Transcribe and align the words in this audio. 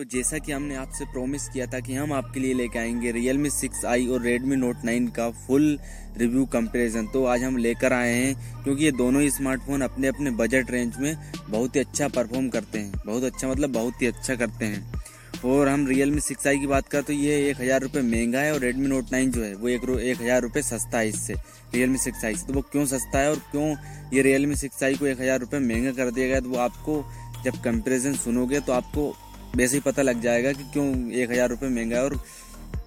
तो 0.00 0.04
जैसा 0.04 0.38
कि 0.38 0.52
हमने 0.52 0.74
आपसे 0.74 1.04
प्रॉमिस 1.04 1.48
किया 1.48 1.64
था 1.66 1.78
कि 1.80 1.94
हम 1.94 2.12
आपके 2.12 2.40
लिए 2.40 2.52
लेके 2.54 2.78
आएँगे 2.78 3.10
रियलमी 3.12 3.50
सिक्स 3.50 3.84
आई 3.84 4.06
और 4.06 4.22
रेडमी 4.22 4.56
नोट 4.56 4.84
नाइन 4.84 5.08
का 5.08 5.28
फुल 5.30 5.78
रिव्यू 6.18 6.44
कंपैरिजन 6.46 7.06
तो 7.06 7.24
आज 7.24 7.42
हम 7.42 7.56
लेकर 7.56 7.92
आए 7.92 8.14
हैं, 8.14 8.62
क्योंकि 8.64 8.84
ये 8.84 8.92
दोनों 8.92 9.22
ही 9.22 9.30
स्मार्टफ़ोन 9.30 9.82
अपने 9.82 10.08
अपने 10.08 10.30
बजट 10.38 10.70
रेंज 10.70 10.96
में 11.00 11.16
बहुत 11.50 11.76
ही 11.76 11.80
अच्छा 11.80 12.08
परफॉर्म 12.08 12.48
करते 12.48 12.78
हैं। 12.78 13.02
बहुत 13.06 13.24
अच्छा 13.24 13.48
मतलब 13.48 13.72
बहुत 13.72 14.02
ही 14.02 14.06
अच्छा 14.06 14.34
करते 14.34 14.64
हैं। 14.64 15.02
और 15.44 15.68
हम 15.68 15.86
Realme 15.88 16.22
6i 16.22 16.58
की 16.60 16.66
बात 16.66 16.88
करें 16.88 17.04
तो 17.04 17.12
ये 17.12 17.38
एक 17.50 17.60
हज़ार 17.60 17.80
रुपये 17.82 18.02
महँगा 18.02 18.40
है 18.40 18.52
और 18.52 18.60
Redmi 18.60 18.92
Note 18.92 19.12
9 19.12 19.30
जो 19.30 19.42
है, 19.42 19.54
वो 19.54 19.68
एक 19.68 19.88
एक 19.90 20.20
हज़ार 20.22 20.42
रुपये 20.42 20.62
सस्ता 20.62 20.98
है 20.98 21.08
इससे, 21.08 21.34
Realme 21.74 22.00
6i 22.00 22.36
से। 22.36 22.46
तो 22.46 22.52
वो 22.52 22.62
क्यों 22.72 22.86
सस्ता 22.88 23.18
है 23.18 23.30
और 23.30 23.38
क्यों 23.50 23.70
ये 24.14 24.22
Realme 24.22 24.62
6i 24.64 24.96
को 24.98 25.06
एक 25.06 25.20
हज़ार 25.20 25.40
रुपये 25.40 25.60
महँगा 25.62 25.92
कर 25.94 26.10
दिया 26.10 26.26
गया 26.28 26.40
तो 26.40 26.48
वो 26.48 26.58
आपको 26.60 27.02
जब 27.44 27.62
कंपेरिजन 27.64 28.14
सुनोगे 28.16 28.60
तो 28.60 28.72
आपको 28.72 29.12
वैसे 29.56 29.76
ही 29.76 29.80
पता 29.82 30.02
लग 30.02 30.20
जाएगा 30.22 30.52
कि 30.52 30.64
क्यों 30.72 30.86
एक 31.12 31.30
हज़ार 31.30 31.48
रुपये 31.48 31.68
महँगा 31.70 31.96
है 31.96 32.04
और 32.04 32.20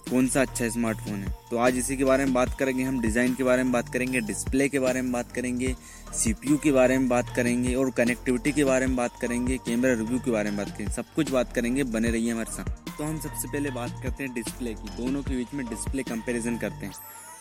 कौन 0.09 0.27
सा 0.27 0.41
अच्छा 0.41 0.67
स्मार्टफ़ोन 0.69 1.15
है। 1.15 1.33
तो 1.49 1.57
आज 1.57 1.77
इसी 1.77 1.95
के 1.97 2.03
बारे 2.03 2.25
में 2.25 2.33
बात 2.33 2.55
करेंगे, 2.59 2.83
हम 2.83 2.99
डिज़ाइन 3.01 3.33
के 3.35 3.43
बारे 3.43 3.63
में 3.63 3.71
बात 3.71 3.89
करेंगे 3.89 4.19
डिस्प्ले 4.21 4.67
के 4.69 4.79
बारे 4.79 5.01
में 5.01 5.11
बात 5.11 5.31
करेंगे 5.31 5.73
सीपीयू 6.13 6.57
के 6.57 6.71
बारे 6.71 6.97
में 6.97 7.07
बात 7.09 7.33
करेंगे 7.35 7.73
और 7.75 7.89
कनेक्टिविटी 7.91 8.51
के 8.51 8.63
बारे 8.63 8.87
में 8.87 8.95
बात 8.95 9.17
करेंगे 9.21 9.57
कैमरा 9.65 9.93
रिव्यू 9.93 10.19
के 10.19 10.31
बारे 10.31 10.49
में 10.49 10.57
बात 10.57 10.69
करेंगे, 10.69 10.93
सब 10.93 11.05
कुछ 11.15 11.31
बात 11.31 11.53
करेंगे, 11.53 11.83
बने 11.85 12.11
रहिए 12.11 12.31
हमारे 12.31 12.51
साथ। 12.51 12.97
तो 12.97 13.03
हम 13.03 13.19
सबसे 13.19 13.47
पहले 13.47 13.69
बात 13.71 13.99
करते 14.03 14.23
हैं 14.23 14.33
डिस्प्ले 14.33 14.73
की, 14.73 14.89
दोनों 14.97 15.21
के 15.23 15.35
बीच 15.35 15.53
में 15.53 15.65
डिस्प्ले 15.67 16.03
कंपेरिजन 16.03 16.57
करते 16.57 16.85
हैं। 16.85 16.93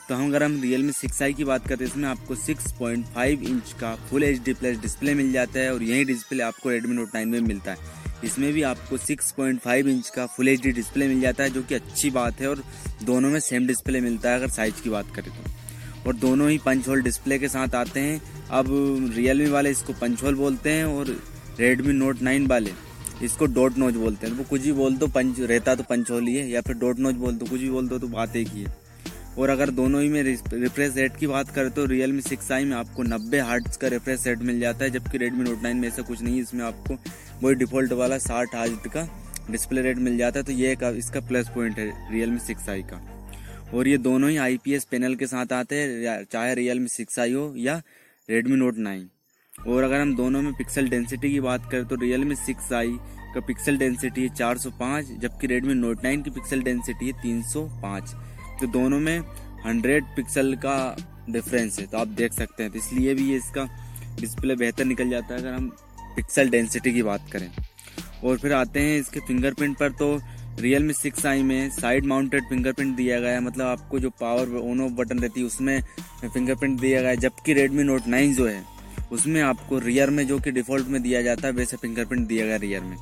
तो 0.09 0.14
हम 0.14 0.29
अगर 0.29 0.42
हम 0.42 0.61
रियल 0.62 0.83
मी 0.83 0.92
सिक्स 0.92 1.23
आई 1.23 1.33
की 1.33 1.45
बात 1.45 1.67
करते 1.69 1.84
हैं, 1.84 1.91
इसमें 1.91 2.09
आपको 2.09 2.36
6.5 2.36 3.42
इंच 3.42 3.73
का 3.81 3.95
full 4.11 4.25
H 4.25 4.41
D 4.45 4.53
plus 4.55 4.81
display 4.81 5.14
मिल 5.14 5.33
जाता 5.33 5.61
है 5.61 5.73
और 5.75 5.83
यही 5.83 6.05
डिस्प्ले 6.05 6.42
आपको 6.42 6.70
रेडमी 6.70 6.95
नोट 6.97 7.14
नाइन 7.14 7.29
में 7.29 7.41
मिलता 7.42 7.73
है। 7.73 8.02
इसमें 8.25 8.53
भी 8.53 8.62
आपको 8.65 8.98
6.5 8.98 9.89
इंच 9.89 10.09
का 10.09 10.27
फुल 10.27 10.48
एच 10.48 10.67
डिस्प्ले 10.67 11.09
मिल 11.09 11.20
जाता 11.20 11.45
है, 11.45 11.51
जो 11.51 11.62
कि 11.62 11.75
अच्छी 11.75 12.11
बात 12.11 12.41
है 12.41 12.48
और 12.48 12.62
दोनों 13.05 13.31
में 13.31 13.41
सेम 13.41 13.67
डिस्प्ले 13.67 14.01
मिलता 14.01 14.31
है, 14.31 14.37
अगर 14.37 14.48
साइज़ 14.51 14.83
की 14.83 14.91
बात 14.91 15.14
करें 15.17 15.31
तो। 15.33 15.51
और 16.06 16.17
दोनों 16.17 16.48
ही 16.51 16.59
पंच 16.59 16.89
होल 16.89 17.03
डिस्प्ले 17.03 17.39
के 17.39 17.48
साथ 17.48 17.75
आते 17.77 18.01
हैं। 18.01 18.20
अब 18.53 18.67
रियलमी 19.17 19.51
वाले 19.51 19.70
इसको 19.70 19.92
पंच 19.92 20.23
होल 20.23 20.34
बोलते 20.34 20.70
हैं 20.70 20.84
और 20.84 21.17
रेडमी 21.61 21.92
नोट 21.92 22.23
नाइन 22.23 22.47
वाले 22.47 22.70
इसको 23.23 23.47
डॉट 23.48 23.77
नोच 23.79 23.95
बोलते 23.95 24.27
हैं। 24.27 24.34
वो 24.34 24.45
कुछ 24.45 24.61
भी 24.61 24.73
बोल 24.75 24.97
दो 24.97 25.07
पंच 25.09 25.41
रहता 25.41 25.75
तो 25.75 25.83
पंच 25.83 26.11
होल 26.11 26.27
ही 26.27 26.34
है, 26.36 26.48
या 26.51 26.61
फिर 26.61 26.77
डॉट 26.77 26.98
नोच 26.98 27.14
बोल 27.17 27.33
दो, 27.33 27.47
कुछ 27.47 27.61
भी 27.61 27.70
बोल 27.70 27.89
दो 27.89 27.98
तो 27.98 28.09
बात 28.09 28.36
एक 28.36 28.48
ही 28.48 28.62
है। 28.62 28.81
और 29.39 29.51
अगर 29.51 29.70
दोनों 29.70 30.01
ही 30.03 30.09
में 30.09 30.23
रिफ्रेश 30.23 30.97
रेट 30.97 31.17
की 31.17 31.27
बात 31.27 31.51
करें 31.51 31.70
तो 31.70 31.84
रियल 31.86 32.12
मी 32.12 32.23
सिक्स 32.23 32.51
आई 32.53 32.64
में 32.64 32.77
आपको 32.77 33.03
90 33.05 33.39
हार्ट्स 33.41 33.77
का 33.77 33.89
रिफ्रेश 33.89 34.27
रेट 34.27 34.39
मिल 34.41 34.59
जाता 34.61 34.84
है, 34.84 34.91
जबकि 34.91 35.19
रेडमी 35.19 35.45
नोट 35.45 35.62
नाइन 35.62 35.77
में 35.77 35.89
ऐसा 35.89 36.03
कुछ 36.03 36.23
नहीं 36.23 36.34
है। 36.34 36.42
इसमें 36.42 36.64
आपको 36.64 36.98
वही 37.43 37.55
डिफ़ॉल्ट 37.55 37.93
वाला 37.93 38.19
साठ 38.21 38.55
हार्ट 38.55 38.87
का 38.89 39.09
डिस्प्ले 39.51 39.83
रेट 39.83 39.98
मिल 39.98 40.19
जाता 40.19 40.39
है 40.39 40.45
तो 40.45 40.53
ये 40.53 40.73
एक 40.73 40.83
इसका 40.98 41.21
प्लस 41.29 41.48
पॉइंट 41.55 41.79
है 41.79 42.12
रियल 42.12 42.31
मी 42.31 42.39
सिक्स 42.39 42.69
आई 42.69 42.83
का। 42.83 43.01
और 43.75 43.89
ये 43.89 43.97
दोनों 43.98 44.31
ही 44.31 44.37
आईपीएस 44.37 44.85
पैनल 44.85 45.15
के 45.15 45.27
साथ 45.27 45.53
आते 45.53 45.77
हैं 45.77 46.25
चाहे 46.33 46.55
रियल 46.55 46.81
मी 46.81 46.89
सिक्स 46.89 47.19
आई 47.19 47.33
हो 47.33 47.53
या 47.57 47.81
रेडमी 48.29 48.57
नोट 48.57 48.79
नाइन 48.79 49.09
और 49.69 49.83
अगर 49.83 50.01
हम 50.01 50.15
दोनों 50.17 50.43
में 50.43 50.53
पिक्सल 50.55 50.89
डेंसिटी 50.89 51.31
की 51.31 51.41
बात 51.41 51.70
करें 51.70 51.87
तो 51.89 51.97
रियल 52.01 52.25
मी 52.25 52.35
सिक्स 52.37 52.73
आई 52.73 52.97
का 53.35 53.41
पिक्सल 53.47 53.79
डेंसिटी 53.79 54.23
है 54.23 54.35
405 54.37 55.13
जबकि 55.20 55.47
रेडमी 55.47 55.75
नोट 55.75 56.05
नाइन 56.05 56.23
की 56.23 56.31
पिक्सल 56.31 56.63
डेंसिटी 56.63 57.11
है 57.11 57.23
305 57.23 58.14
तो 58.61 58.67
दोनों 58.73 58.98
में 59.01 59.19
100 59.20 60.01
पिक्सल 60.17 60.55
का 60.64 60.75
डिफरेंस 61.31 61.79
है 61.79 61.86
तो 61.86 61.98
आप 61.98 62.08
देख 62.19 62.33
सकते 62.33 62.63
हैं। 62.63 62.73
तो 62.73 62.79
इसलिए 62.79 63.14
भी 63.14 63.31
ये 63.31 63.36
इसका 63.36 63.64
डिस्प्ले 64.20 64.57
बेहतर 64.57 64.85
निकल 64.85 65.11
जाता 65.11 65.35
है 65.35 65.41
अगर 65.41 65.52
हम 65.52 65.70
पिक्सल 66.17 66.48
डेंसिटी 66.48 66.92
की 66.92 67.02
बात 67.02 67.30
करें। 67.33 67.50
और 68.24 68.39
फिर 68.39 68.52
आते 68.52 68.80
हैं 68.80 68.98
इसके 69.00 69.20
फिंगरप्रिंट 69.20 69.77
पर 69.78 69.92
तो 69.92 70.18
रियल 70.61 70.83
मी 70.83 70.92
सिक्स 70.92 71.27
आई 71.27 71.42
में 71.42 71.70
साइड 71.70 72.05
माउंटेड 72.05 72.48
फिंगरप्रिंट 72.48 72.96
दिया 72.96 73.20
गया 73.20 73.33
है। 73.33 73.40
मतलब 73.40 73.67
आपको 73.67 73.98
जो 73.98 74.11
पावर 74.11 74.56
ऑन 74.61 74.80
ऑफ़ 74.80 74.92
बटन 74.92 75.18
रहती 75.18 75.40
है, 75.40 75.46
उसमें 75.46 75.80
फिंगरप्रिंट 76.24 76.80
दिया 76.80 77.01
गया 77.01 77.11
है। 77.11 77.17
जबकि 77.17 77.52
रेडमी 77.52 77.83
नोट 77.83 78.06
नाइन 78.06 78.34
जो 78.34 78.46
है, 78.46 78.62
उसमें 79.12 79.40
आपको 79.42 79.78
रियर 79.78 80.11
में 80.11 80.27
जो 80.27 80.39
कि 80.39 80.51
डिफ़ॉल्ट 80.51 80.89
में 80.89 81.02
दिया 81.02 81.22
जाता 81.22 81.46
है, 81.46 81.52
वैसे 81.52 81.77
फिंगरप्रिंट 81.77 82.27
दिया 82.28 82.46
गया 82.46 82.56
रियर 82.56 82.80
में। 82.80 82.96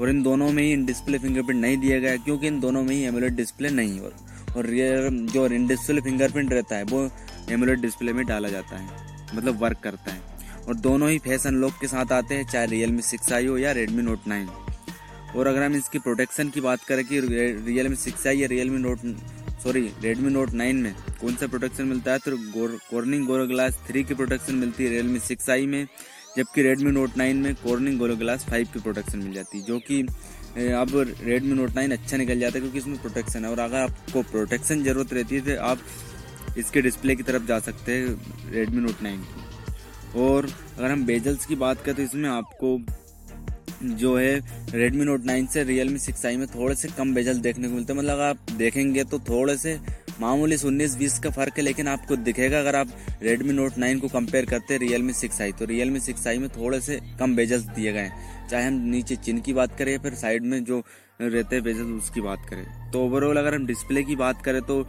और 0.00 0.10
इन 0.10 0.22
दोनों 0.22 0.50
में 0.52 0.62
ही 0.62 0.72
इन 0.72 0.84
डिस्प्ले 0.86 1.18
फिंगरप्रिंट 1.18 1.60
नहीं 1.60 1.76
दिया 1.76 1.98
गया 1.98 2.16
क्योंकि 2.16 2.46
इन 2.46 2.60
दोनों 2.60 2.82
में 2.82 2.94
ही 2.96 3.02
एमुलेट 3.02 3.32
डिस्प्ले 3.32 3.70
नहीं 3.70 4.00
और 4.00 4.14
और 4.56 4.66
रियर 4.66 5.08
जो 5.32 5.46
इन 5.46 5.66
डिस्प्ले 5.66 6.00
फिंगरप्रिंट 6.00 6.52
रहता 6.52 6.76
है, 6.76 6.84
वो 6.84 7.10
एमुलेट 7.50 7.78
डिस्प्ले 7.78 8.12
में 8.12 8.24
डाला 8.26 8.48
जाता 8.48 8.76
है। 8.76 9.36
मतलब 9.36 9.62
वर्क 9.62 9.78
करता 9.78 10.12
है। 10.12 10.31
और 10.68 10.74
दोनों 10.76 11.10
ही 11.10 11.18
फ़ैशन 11.18 11.54
लॉक 11.60 11.72
के 11.80 11.86
साथ 11.88 12.12
आते 12.12 12.34
हैं, 12.34 12.46
चाहे 12.46 12.66
रियल 12.66 12.90
मी 12.92 13.02
सिक्स 13.02 13.32
आई 13.32 13.46
हो 13.46 13.56
या 13.58 13.72
रेडमी 13.72 14.02
नोट 14.02 14.26
नाइन 14.28 14.48
और 15.36 15.46
अगर 15.46 15.62
हम 15.62 15.74
इसकी 15.76 15.98
प्रोटेक्शन 15.98 16.48
की 16.50 16.60
बात 16.60 16.84
करें 16.84 17.04
कि 17.04 17.20
रियल 17.20 17.88
मी 17.88 17.96
सिक्स 17.96 18.26
आई 18.26 18.38
या 18.38 18.46
Realme 18.70 18.78
note 18.82 18.98
sorry 19.62 19.80
Redmi 20.02 20.30
note 20.32 20.52
nine 20.54 20.76
में 20.82 20.94
कौन 21.20 21.34
सा 21.36 21.46
प्रोटेक्शन 21.46 21.84
मिलता 21.86 22.12
है 22.12 22.18
तो 22.18 22.36
कॉर्निंग 22.90 23.26
गोरो 23.26 23.46
ग्लास 23.46 23.78
थ्री 23.88 24.02
की 24.04 24.14
प्रोटेक्शन 24.14 24.54
मिलती 24.54 24.84
है 24.84 24.90
रियल 24.90 25.06
मी 25.06 25.18
सिक्स 25.20 25.50
आई 25.50 25.66
में, 25.66 25.86
जबकि 26.36 26.62
रेडमी 26.62 26.90
नोट 26.90 27.16
नाइन 27.16 27.36
में 27.36 27.54
कॉर्निंग 27.56 27.98
गोरो 27.98 28.16
ग्लास 28.16 28.44
फाइव 28.50 28.68
की 28.74 28.80
प्रोटेक्शन 28.80 29.18
मिल 29.18 29.32
जाती 29.34 29.58
है, 29.58 29.64
जो 29.64 29.78
कि 29.80 30.00
अब 30.72 30.90
रेडमी 31.22 31.54
नोट 31.54 31.74
नाइन 31.76 31.92
अच्छा 31.92 32.16
निकल 32.16 32.40
जाता 32.40 32.54
है 32.54 32.60
क्योंकि 32.60 32.78
इसमें 32.78 33.00
प्रोटेक्शन 33.00 33.44
है। 33.44 33.50
और 33.50 33.58
अगर 33.60 33.78
आपको 33.78 34.22
प्रोटेक्शन 34.32 34.82
ज़रूरत 34.84 35.12
रहती 35.12 35.36
है 35.36 35.40
तो 35.46 35.60
आप 35.62 35.78
इसके 36.58 36.82
डिस्प्ले 36.82 37.16
की 37.16 37.22
तरफ़ 37.22 37.46
जा 37.46 37.58
सकते 37.60 37.92
हैं 37.92 38.52
रेडमी 38.52 38.80
नोट 38.82 39.02
नाइन 39.02 39.20
की। 39.20 39.41
और 40.16 40.48
अगर 40.78 40.90
हम 40.90 41.04
बेजल्स 41.04 41.46
की 41.46 41.56
बात 41.56 41.82
करें 41.82 41.96
तो 41.96 42.02
इसमें 42.02 42.28
आपको 42.28 42.78
जो 43.82 44.16
है 44.16 44.40
Redmi 44.66 45.06
Note 45.08 45.24
9 45.26 45.46
से 45.48 45.64
Realme 45.64 45.98
6i 46.00 46.36
में 46.36 46.46
थोड़े 46.46 46.74
से 46.74 46.88
कम 46.88 47.14
बेजल 47.14 47.40
देखने 47.40 47.68
को 47.68 47.74
मिलते 47.74 47.92
हैं। 47.92 48.00
मतलब 48.00 48.20
आप 48.20 48.50
देखेंगे 48.50 49.04
तो 49.04 49.18
थोड़े 49.18 49.56
से 49.56 49.78
मामूली 50.20 50.56
उन्नीस 50.66 50.94
बीस 50.96 51.18
का 51.18 51.30
फ़र्क 51.30 51.56
है, 51.56 51.62
लेकिन 51.62 51.88
आपको 51.88 52.16
दिखेगा 52.16 52.58
अगर 52.58 52.76
आप 52.76 52.88
Redmi 53.24 53.56
Note 53.58 53.78
9 53.78 54.00
को 54.00 54.08
कंपेयर 54.08 54.44
करते 54.44 54.74
हैं 54.74 54.80
Realme 54.80 55.14
6i 55.14 55.52
तो 55.58 55.66
Realme 55.66 56.00
6i 56.00 56.36
में 56.38 56.48
थोड़े 56.48 56.80
से 56.80 57.00
कम 57.20 57.34
बेजल्स 57.36 57.64
दिए 57.64 57.92
गए 57.92 58.00
हैं। 58.00 58.48
चाहे 58.48 58.64
हम 58.64 58.74
नीचे 58.90 59.16
चिन 59.16 59.40
की 59.40 59.52
बात 59.52 59.76
करें 59.78 59.92
या 59.92 59.98
फिर 59.98 60.14
साइड 60.14 60.44
में 60.44 60.64
जो 60.64 60.82
रहते 61.20 61.56
हैं 61.56 61.64
बेजल 61.64 61.92
उसकी 61.94 62.20
बात 62.20 62.46
करें। 62.50 62.90
तो 62.90 63.04
ओवरऑल 63.06 63.36
अगर 63.36 63.54
हम 63.54 63.66
डिस्प्ले 63.66 64.02
की 64.02 64.16
बात 64.16 64.42
करें 64.44 64.62
तो 64.62 64.82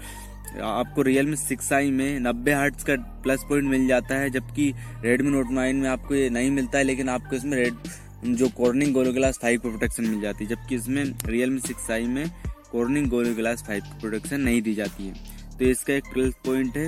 आपको 0.63 1.01
रियल 1.01 1.27
मी 1.27 1.35
सिक्स 1.37 1.71
आई 1.73 1.91
में 1.91 2.19
नब्बे 2.19 2.53
हर्ट्स 2.53 2.83
का 2.83 2.95
प्लस 3.23 3.43
पॉइंट 3.49 3.69
मिल 3.69 3.87
जाता 3.87 4.15
है, 4.15 4.29
जबकि 4.29 4.73
रेडमी 5.03 5.31
नोट 5.31 5.51
नाइन 5.51 5.75
में 5.75 5.89
आपको 5.89 6.15
ये 6.15 6.29
नहीं 6.29 6.51
मिलता 6.51 6.77
है, 6.77 6.83
लेकिन 6.83 7.09
आपको 7.09 7.35
इसमें 7.35 7.57
रेड 7.57 8.35
जो 8.37 8.49
कॉर्निंग 8.57 8.93
गोलो 8.93 9.13
ग्लास 9.13 9.39
फाइव 9.41 9.59
की 9.59 9.69
प्रोटेक्शन 9.69 10.05
मिल 10.05 10.21
जाती 10.21 10.43
है, 10.43 10.49
जबकि 10.49 10.75
इसमें 10.75 11.03
रियल 11.25 11.49
मी 11.49 11.59
सिक्स 11.59 11.89
आई 11.91 12.07
में 12.07 12.29
कॉर्निंग 12.71 13.07
गोलो 13.09 13.33
ग्लास 13.35 13.63
फाइव 13.67 13.83
की 13.83 13.99
प्रोटेक्शन 14.01 14.41
नहीं 14.41 14.61
दी 14.61 14.73
जाती 14.75 15.07
है। 15.07 15.31
तो 15.57 15.65
इसका 15.65 15.93
एक 15.93 16.13
प्लस 16.13 16.33
पॉइंट 16.45 16.77
है 16.77 16.87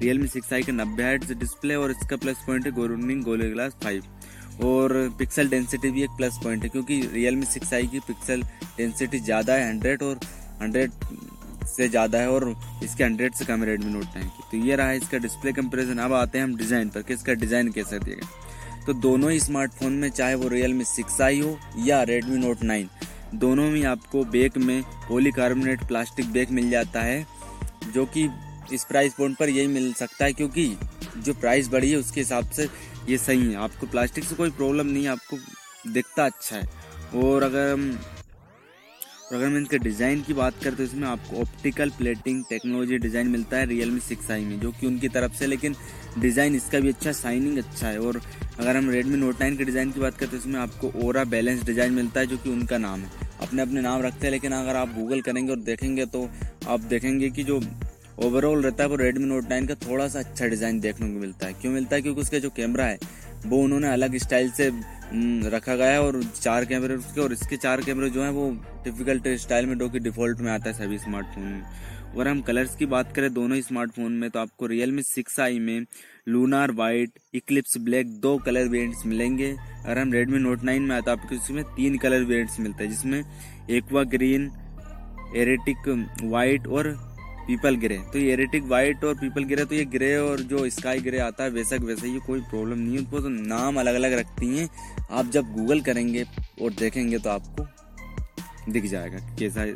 रियल 0.00 0.18
मी 0.18 0.26
सिक्स 0.28 0.52
आई 0.52 0.62
का 0.62 0.72
नब्बे 0.72 1.02
हर्ट्स 1.02 1.32
डिस्प्ले 1.32 1.74
और 1.74 1.90
इसका 1.90 2.16
प्लस 2.16 2.44
पॉइंट 2.46 2.66
है 2.66 2.72
कॉर्निंग 2.72 3.22
गोलो 3.24 3.50
ग्लास 3.50 3.76
फाइव 3.82 4.64
और 4.66 4.92
पिक्सल 5.18 5.48
डेंसिटी 5.48 5.90
भी 5.90 6.02
एक 6.02 6.10
प्लस 6.16 6.38
पॉइंट 6.44 6.62
है, 6.62 6.68
क्योंकि 6.68 7.00
रियल 7.12 7.36
मी 7.36 7.46
सिक्स 7.46 7.72
आई 7.74 7.86
की 7.86 8.00
पिक्सल 8.06 8.42
डेंसिटी 8.78 9.18
ज़्यादा 9.20 9.54
है 9.54 9.68
हंड्रेड 9.68 10.02
और 10.02 10.20
हंड्रेड 10.62 10.90
से 11.70 11.88
ज़्यादा 11.88 12.18
है 12.18 12.30
और 12.30 12.54
इसके 12.84 13.04
हंड्रेड 13.04 13.34
से 13.34 13.44
कम 13.44 13.64
रेडमी 13.64 13.92
नोट 13.92 14.16
नाइन 14.16 14.28
की। 14.28 14.42
तो 14.50 14.64
ये 14.66 14.76
रहा 14.76 14.92
इसका 14.94 15.18
डिस्प्ले 15.18 15.52
कंपैरिजन 15.52 15.98
अब 15.98 16.12
आते 16.14 16.38
हैं 16.38 16.44
हम 16.44 16.56
डिज़ाइन 16.56 16.88
पर, 16.88 17.02
कि 17.02 17.14
इसका 17.14 17.32
डिज़ाइन 17.34 17.70
कैसा 17.72 17.98
दिया 17.98 18.16
गया 18.16 18.84
तो 18.86 18.92
दोनों 18.94 19.30
ही 19.30 19.40
स्मार्टफ़ोन 19.40 19.92
में, 19.92 20.08
चाहे 20.10 20.34
वो 20.34 20.48
रियल 20.48 20.74
मी 20.74 20.84
सिक्स 20.86 21.20
आई 21.20 21.40
हो 21.40 21.58
या 21.80 22.02
रेडमी 22.04 22.38
नोट 22.38 22.62
नाइन 22.64 22.88
दोनों 23.36 23.68
में 23.70 23.82
आपको 23.86 24.24
बैग 24.26 24.56
में 24.58 24.82
पॉलीकार्बोनेट 25.08 25.86
प्लास्टिक 25.88 26.32
बैग 26.32 26.50
मिल 26.50 26.70
जाता 26.70 27.00
है, 27.02 27.26
जो 27.86 28.04
कि 28.06 28.28
इस 28.72 28.84
प्राइस 28.84 29.14
पॉइंट 29.14 29.36
पर 29.38 29.48
यही 29.48 29.66
मिल 29.68 29.92
सकता 29.94 30.24
है, 30.24 30.32
क्योंकि 30.32 30.66
जो 31.18 31.34
प्राइस 31.34 31.68
बढ़ी 31.68 31.90
है, 31.90 31.96
उसके 31.96 32.20
हिसाब 32.20 32.50
से 32.50 32.68
ये 33.08 33.18
सही 33.18 33.46
है। 33.46 33.56
आपको 33.58 33.86
प्लास्टिक 33.86 34.24
से 34.24 34.34
कोई 34.34 34.50
प्रॉब्लम 34.52 34.86
नहीं 34.86 35.04
है, 35.04 35.10
आपको 35.10 35.36
दिखता 35.88 36.24
अच्छा 36.24 36.56
है। 36.56 36.64
और 37.16 37.42
अगर 37.42 37.72
हम 37.72 37.90
और 39.30 39.36
अगर 39.36 39.48
मैं 39.48 39.60
इसके 39.60 39.78
डिज़ाइन 39.78 40.22
की 40.22 40.34
बात 40.34 40.54
करें 40.62 40.76
तो 40.76 40.82
इसमें 40.82 41.06
आपको 41.08 41.40
ऑप्टिकल 41.40 41.90
प्लेटिंग 41.98 42.42
टेक्नोलॉजी 42.48 42.96
डिज़ाइन 42.98 43.26
मिलता 43.28 43.56
है 43.56 43.66
रियल 43.66 43.90
मी 43.90 44.00
सिक्स 44.00 44.30
आई 44.30 44.44
में, 44.44 44.58
जो 44.60 44.70
कि 44.70 44.86
उनकी 44.86 45.08
तरफ़ 45.08 45.34
से, 45.34 45.46
लेकिन 45.46 45.74
डिज़ाइन 46.18 46.54
इसका 46.54 46.78
भी 46.80 46.88
अच्छा 46.88 47.12
शाइनिंग 47.12 47.58
अच्छा 47.58 47.88
है। 47.88 47.98
और 48.00 48.20
अगर 48.58 48.76
हम 48.76 48.90
रेडमी 48.90 49.16
नोट 49.16 49.40
नाइन 49.40 49.56
के 49.56 49.64
डिज़ाइन 49.64 49.92
की 49.92 50.00
बात 50.00 50.18
करें 50.18 50.30
तो 50.30 50.36
इसमें 50.36 50.58
आपको 50.60 50.92
ओरा 51.04 51.24
बैलेंस 51.26 51.62
डिज़ाइन 51.64 51.92
मिलता 51.92 52.20
है, 52.20 52.26
जो 52.26 52.36
कि 52.36 52.50
उनका 52.50 52.78
नाम 52.78 53.00
है। 53.00 53.28
अपने 53.40 53.62
अपने 53.62 53.80
नाम 53.80 54.02
रखते 54.02 54.26
हैं, 54.26 54.32
लेकिन 54.32 54.52
अगर 54.52 54.76
आप 54.76 54.94
गूगल 54.94 55.20
करेंगे 55.20 55.52
और 55.52 55.58
देखेंगे 55.60 56.06
तो 56.06 56.28
आप 56.68 56.80
देखेंगे 56.80 57.30
कि 57.30 57.44
जो 57.44 57.60
ओवरऑल 58.18 58.62
रहता 58.62 58.82
है, 58.84 58.88
वो 58.88 58.96
रेडमी 58.96 59.26
नोट 59.26 59.48
नाइन 59.50 59.66
का 59.66 59.74
थोड़ा 59.86 60.08
सा 60.08 60.18
अच्छा 60.18 60.46
डिज़ाइन 60.46 60.80
देखने 60.80 61.08
को 61.08 61.20
मिलता 61.20 61.46
है। 61.46 61.52
क्यों 61.52 61.72
मिलता 61.72 61.96
है? 61.96 62.02
क्योंकि 62.02 62.20
उसका 62.20 62.38
जो 62.38 62.50
कैमरा 62.50 62.84
है, 62.84 62.98
वो 63.46 63.62
उन्होंने 63.62 63.88
अलग 63.88 64.16
स्टाइल 64.18 64.50
से 64.50 64.70
रखा 65.12 65.74
गया 65.76 65.90
है 65.90 66.02
और 66.02 66.22
चार 66.24 66.64
कैमरे 66.64 66.94
उसके 66.94 67.20
और 67.20 67.32
इसके 67.32 67.56
चार 67.56 67.80
कैमरे 67.80 68.10
जो 68.10 68.22
हैं 68.22 68.30
वो 68.30 68.50
टिपिकल 68.84 69.20
स्टाइल 69.36 69.66
में 69.66 69.78
जो 69.78 69.88
कि 69.88 69.98
डिफ़ॉल्ट 69.98 70.40
में 70.40 70.50
आता 70.52 70.70
है 70.70 70.74
सभी 70.76 70.98
स्मार्टफ़ोन 70.98 71.44
में। 71.44 71.62
अगर 72.12 72.28
हम 72.28 72.40
कलर्स 72.42 72.74
की 72.76 72.86
बात 72.86 73.12
करें 73.16 73.32
दोनों 73.34 73.56
ही 73.56 73.62
स्मार्टफ़ोन 73.62 74.12
में 74.12 74.28
तो 74.30 74.38
आपको 74.38 74.66
रियल 74.66 74.92
मी 74.92 75.02
सिक्स 75.02 75.38
आई 75.40 75.58
में 75.58 75.84
लूनार 76.28 76.70
वाइट 76.72 77.18
इक्लिप्स 77.34 77.76
ब्लैक 77.80 78.06
दो 78.20 78.36
कलर 78.38 78.68
वेरिएंट्स 78.68 79.04
मिलेंगे। 79.06 79.50
अगर 79.50 79.98
हम 79.98 80.12
रेडमी 80.12 80.38
नोट 80.38 80.62
नाइन 80.64 80.82
में 80.82 80.96
आता 80.96 81.10
है 81.10 81.18
आपको 81.18 81.34
इसमें 81.34 81.62
तीन 81.66 81.98
कलर 81.98 82.24
वेरिएंट्स 82.24 82.58
मिलते 82.60 82.84
हैं, 82.84 82.90
जिसमें 82.90 83.22
एक्वा 83.70 84.02
ग्रीन 84.14 84.50
एरेटिक 85.36 86.18
वाइट 86.22 86.66
और 86.66 86.88
पीपल 87.46 87.76
ग्रे। 87.76 87.98
तो 88.12 88.18
ये 88.18 88.32
एरेटिक 88.32 88.64
वाइट 88.68 89.04
और 89.04 89.14
पीपल 89.16 89.44
ग्रे 89.44 89.64
तो 89.64 89.74
ये 89.74 89.84
ग्रे 89.86 90.16
और 90.18 90.40
जो 90.42 90.68
स्काई 90.70 91.00
ग्रे 91.00 91.18
आता 91.20 91.44
है, 91.44 91.50
वैसा 91.50 91.76
वैसे 91.78 92.08
ये 92.08 92.18
कोई 92.26 92.40
प्रॉब्लम 92.42 92.78
नहीं 92.78 92.92
है। 92.92 92.98
उनको 92.98 93.20
तो 93.20 93.28
नाम 93.28 93.80
अलग 93.80 93.94
अलग 93.94 94.12
रखती 94.18 94.56
हैं। 94.58 94.68
आप 95.10 95.30
जब 95.30 95.52
गूगल 95.54 95.80
करेंगे 95.82 96.24
और 96.62 96.72
देखेंगे 96.74 97.18
तो 97.18 97.30
आपको 97.30 98.72
दिख 98.72 98.84
जाएगा 98.86 99.18
कैसा 99.38 99.60
है 99.60 99.74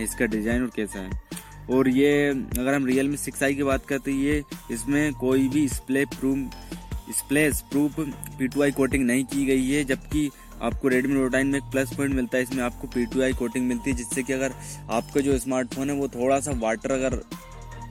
इसका 0.00 0.26
डिज़ाइन 0.26 0.62
और 0.62 0.70
कैसा 0.76 0.98
है। 0.98 1.22
और 1.70 1.88
ये, 1.88 2.28
अगर 2.28 2.74
हम 2.74 2.86
रियल 2.86 3.08
मी 3.08 3.16
सिक्स 3.16 3.42
आई 3.42 3.54
की 3.54 3.62
बात 3.62 3.86
करते 3.86 4.10
हैं 4.10 4.18
ये 4.18 4.42
इसमें 4.72 5.12
कोई 5.16 5.48
भी 5.48 5.68
splash 5.70 6.04
proof 6.10 6.72
splash 7.14 7.60
proof 7.70 7.94
P 8.38 8.48
two 8.48 8.62
I 8.62 8.72
coating 8.72 9.04
नहीं 9.06 9.24
की 9.26 9.44
गई 9.46 9.68
है, 9.68 9.84
जबकि 9.84 10.30
आपको 10.62 10.88
रेडमी 10.88 11.14
नोट 11.14 11.32
नाइन 11.32 11.46
में 11.46 11.58
एक 11.58 11.70
प्लस 11.72 11.94
पॉइंट 11.96 12.14
मिलता 12.14 12.36
है, 12.36 12.42
इसमें 12.42 12.62
आपको 12.64 12.86
पी 12.88 13.04
टू 13.06 13.22
आई 13.22 13.32
कोटिंग 13.32 13.66
मिलती 13.68 13.90
है, 13.90 13.96
जिससे 13.96 14.22
कि 14.22 14.32
अगर 14.32 14.52
आपका 14.90 15.20
जो 15.20 15.38
स्मार्टफ़ोन 15.38 15.90
है, 15.90 15.96
वो 15.96 16.08
थोड़ा 16.10 16.40
सा 16.40 16.52
वाटर 16.60 16.92
अगर 16.92 17.20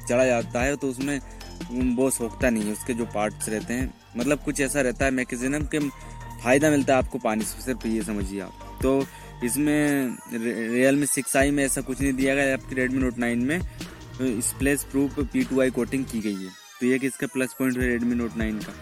चला 0.08 0.26
जाता 0.26 0.62
है 0.62 0.76
तो 0.76 0.90
उसमें 0.90 1.20
वो 1.96 2.10
सोखता 2.12 2.50
नहीं 2.50 2.64
है, 2.64 2.72
उसके 2.72 2.94
जो 2.94 3.06
पार्ट्स 3.14 3.50
रहते 3.50 3.74
हैं। 3.74 3.94
मतलब 4.18 4.44
कुछ 4.46 4.60
ऐसा 4.62 4.82
रहता 4.82 5.06
है 5.06 5.12
मैकेजिज्म 5.12 5.66
के 5.66 5.80
फ़ायदा 5.80 6.70
मिलता 6.70 6.94
है 6.94 7.04
आपको 7.04 7.20
पानी 7.20 7.44
से, 7.44 7.62
सिर्फ़ 7.62 7.88
ये 7.88 8.04
समझिए 8.04 8.40
आप। 8.42 8.80
तो 8.82 9.06
इसमें 9.44 10.18
रियल 10.34 10.96
मी 10.96 11.06
सिक्स 11.06 11.36
आई 11.38 11.52
में 11.52 11.64
ऐसा 11.66 11.82
कुछ 11.82 12.02
नहीं 12.02 12.14
दिया 12.14 12.36
गया 12.36 12.54
आपकी 12.54 12.76
रेडमी 12.76 13.00
नोट 13.00 13.18
नाइन 13.18 13.46
में। 13.46 13.60
Splash 14.42 14.84
proof 14.84 15.20
P 15.24 15.44
two 15.44 15.62
I 15.62 15.70
coating 15.72 16.06
की 16.06 16.20
गई 16.22 16.36
है। 16.36 16.50
तो 16.80 16.86
ये 16.86 17.00
कि 17.00 17.08
इसका 17.08 17.28
प्लस 17.28 17.56
पॉइंट 17.60 17.78
है 17.78 17.88
रेडमी 17.88 18.16
नोट 18.16 18.38
नाइन 18.38 18.58
का? 18.60 18.74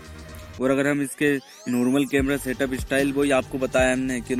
और 0.61 0.71
अगर 0.71 0.87
हम 0.87 1.01
इसके 1.01 1.35
नॉर्मल 1.71 2.05
कैमरा 2.05 2.37
सेटअप 2.37 2.73
स्टाइल 2.79 3.11
वो 3.13 3.23
ही 3.23 3.31
आपको 3.31 3.57
बताया 3.57 3.93
हमने 3.93 4.19
कि 4.21 4.35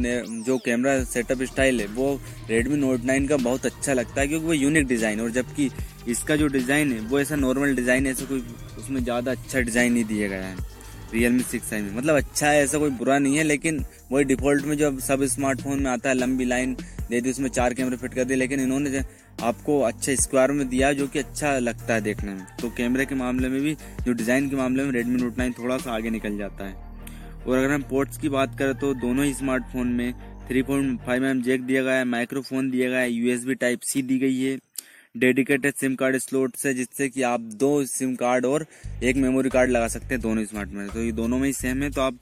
जो 0.46 0.58
कैमरा 0.66 1.04
सेटअप 1.06 1.44
स्टाइल 1.44 1.80
है, 1.82 1.88
वो 1.88 2.20
रेडमी 2.50 2.78
नोट 2.78 3.04
नाइन 3.06 3.28
का 3.28 3.38
बहुत 3.40 3.66
अच्छा 3.66 3.94
लगता 3.94 4.22
है 4.22 4.28
क्योंकि 4.28 4.46
वो 4.46 4.54
यूनिक 4.54 4.88
डिज़ाइन 4.88 5.20
है 5.20 5.26
और 5.26 5.32
जबकि 5.32 5.70
इसका 6.08 6.36
जो 6.36 6.48
डिज़ाइन 6.50 6.92
है, 6.92 7.00
वो 7.02 7.20
ऐसा 7.20 7.36
नॉर्मल 7.38 7.76
डिज़ाइन 7.76 8.06
है, 8.06 8.12
ऐसा 8.12 8.26
कोई 8.26 8.44
उसमें 8.80 9.04
ज़्यादा 9.04 9.32
अच्छा 9.32 9.60
डिज़ाइन 9.60 9.94
नहीं 9.94 10.06
दिया 10.06 10.28
गया 10.28 10.44
है 10.44 10.70
रियल 11.14 11.32
मी 11.32 11.44
सिक्स 11.44 11.74
आई 11.74 11.82
में। 11.82 11.96
मतलब 11.96 12.16
अच्छा 12.16 12.48
है, 12.48 12.64
ऐसा 12.64 12.78
कोई 12.80 12.90
बुरा 12.92 13.18
नहीं 13.20 13.38
है, 13.38 13.44
लेकिन 13.44 13.84
वही 14.12 14.24
डिफ़ॉल्ट 14.26 14.66
में 14.66 14.76
जो 14.78 15.00
सब 15.00 15.24
स्मार्टफ़ोन 15.28 15.80
में 15.80 15.90
आता 15.92 16.10
है, 16.10 16.16
लंबी 16.16 16.46
लाइन 16.46 16.76
दे 17.10 17.20
दी, 17.22 17.30
उसमें 17.30 17.50
चार 17.50 17.74
कैमरे 17.74 17.98
फिट 17.98 18.14
कर 18.14 18.24
दिए, 18.24 18.38
लेकिन 18.38 18.60
इन्होंने 18.60 19.02
आपको 19.42 19.80
अच्छा 19.82 20.16
स्क्वायर 20.16 20.52
में 20.52 20.68
दिया 20.70 20.92
जो 20.94 21.08
कि 21.08 21.20
अच्छा 21.20 21.58
लगता 21.60 21.94
है 21.94 22.02
देखने 22.02 22.34
में। 22.34 22.46
तो 22.62 22.70
कैमरे 22.78 23.06
के 23.06 23.16
मामले 23.16 23.50
में 23.50 23.62
भी, 23.62 23.74
जो 24.06 24.14
डिज़ाइन 24.14 24.50
के 24.50 24.56
मामले 24.56 24.84
में 24.84 24.92
रेडमी 24.92 25.22
नोट 25.22 25.38
नाइन 25.38 25.54
थोड़ा 25.54 25.78
सा 25.78 25.92
आगे 25.92 26.10
निकल 26.10 26.38
जाता 26.38 26.66
है। 26.66 26.90
और 27.42 27.58
अगर 27.58 27.72
हम 27.72 27.84
पोर्ट्स 27.84 28.18
की 28.18 28.30
बात 28.30 28.58
करें 28.60 28.74
तो 28.76 28.94
दोनों 28.96 29.26
ही 29.26 29.34
स्मार्टफ़ोन 29.34 29.88
में 29.90 30.14
three 30.48 30.62
point 30.64 31.00
five 31.02 31.26
M 31.26 31.42
jack 31.42 31.62
दिया 31.64 31.84
गया 31.84 31.96
है 31.96 32.06
माइक्रोफोन 32.08 32.70
दिया 32.72 32.90
गया 32.90 33.00
है 33.00 33.12
यूएसबी 33.12 33.56
टाइप 33.56 33.80
सी 33.84 34.02
दी 34.02 34.18
गई 34.20 34.40
है। 34.40 34.58
डेडिकेटेड 35.16 35.74
सिम 35.76 35.96
कार्ड 35.96 36.18
स्लोट 36.18 36.56
से 36.56 36.74
जिससे 36.74 37.08
कि 37.10 37.22
आप 37.24 37.40
दो 37.60 37.84
सिम 37.88 38.16
कार्ड 38.16 38.46
और 38.46 38.66
एक 39.04 39.16
मेमोरी 39.18 39.50
कार्ड 39.50 39.72
लगा 39.72 39.88
सकते 39.88 40.14
हैं 40.14 40.22
दोनों 40.22 40.46
स्मार्ट 40.46 40.70
में। 40.70 40.88
तो 40.90 41.04
ये 41.04 41.12
दोनों 41.14 41.38
में 41.38 41.46
ही 41.48 41.54
सेम 41.54 41.84
है 41.84 41.90
तो 41.92 42.02
आप 42.02 42.20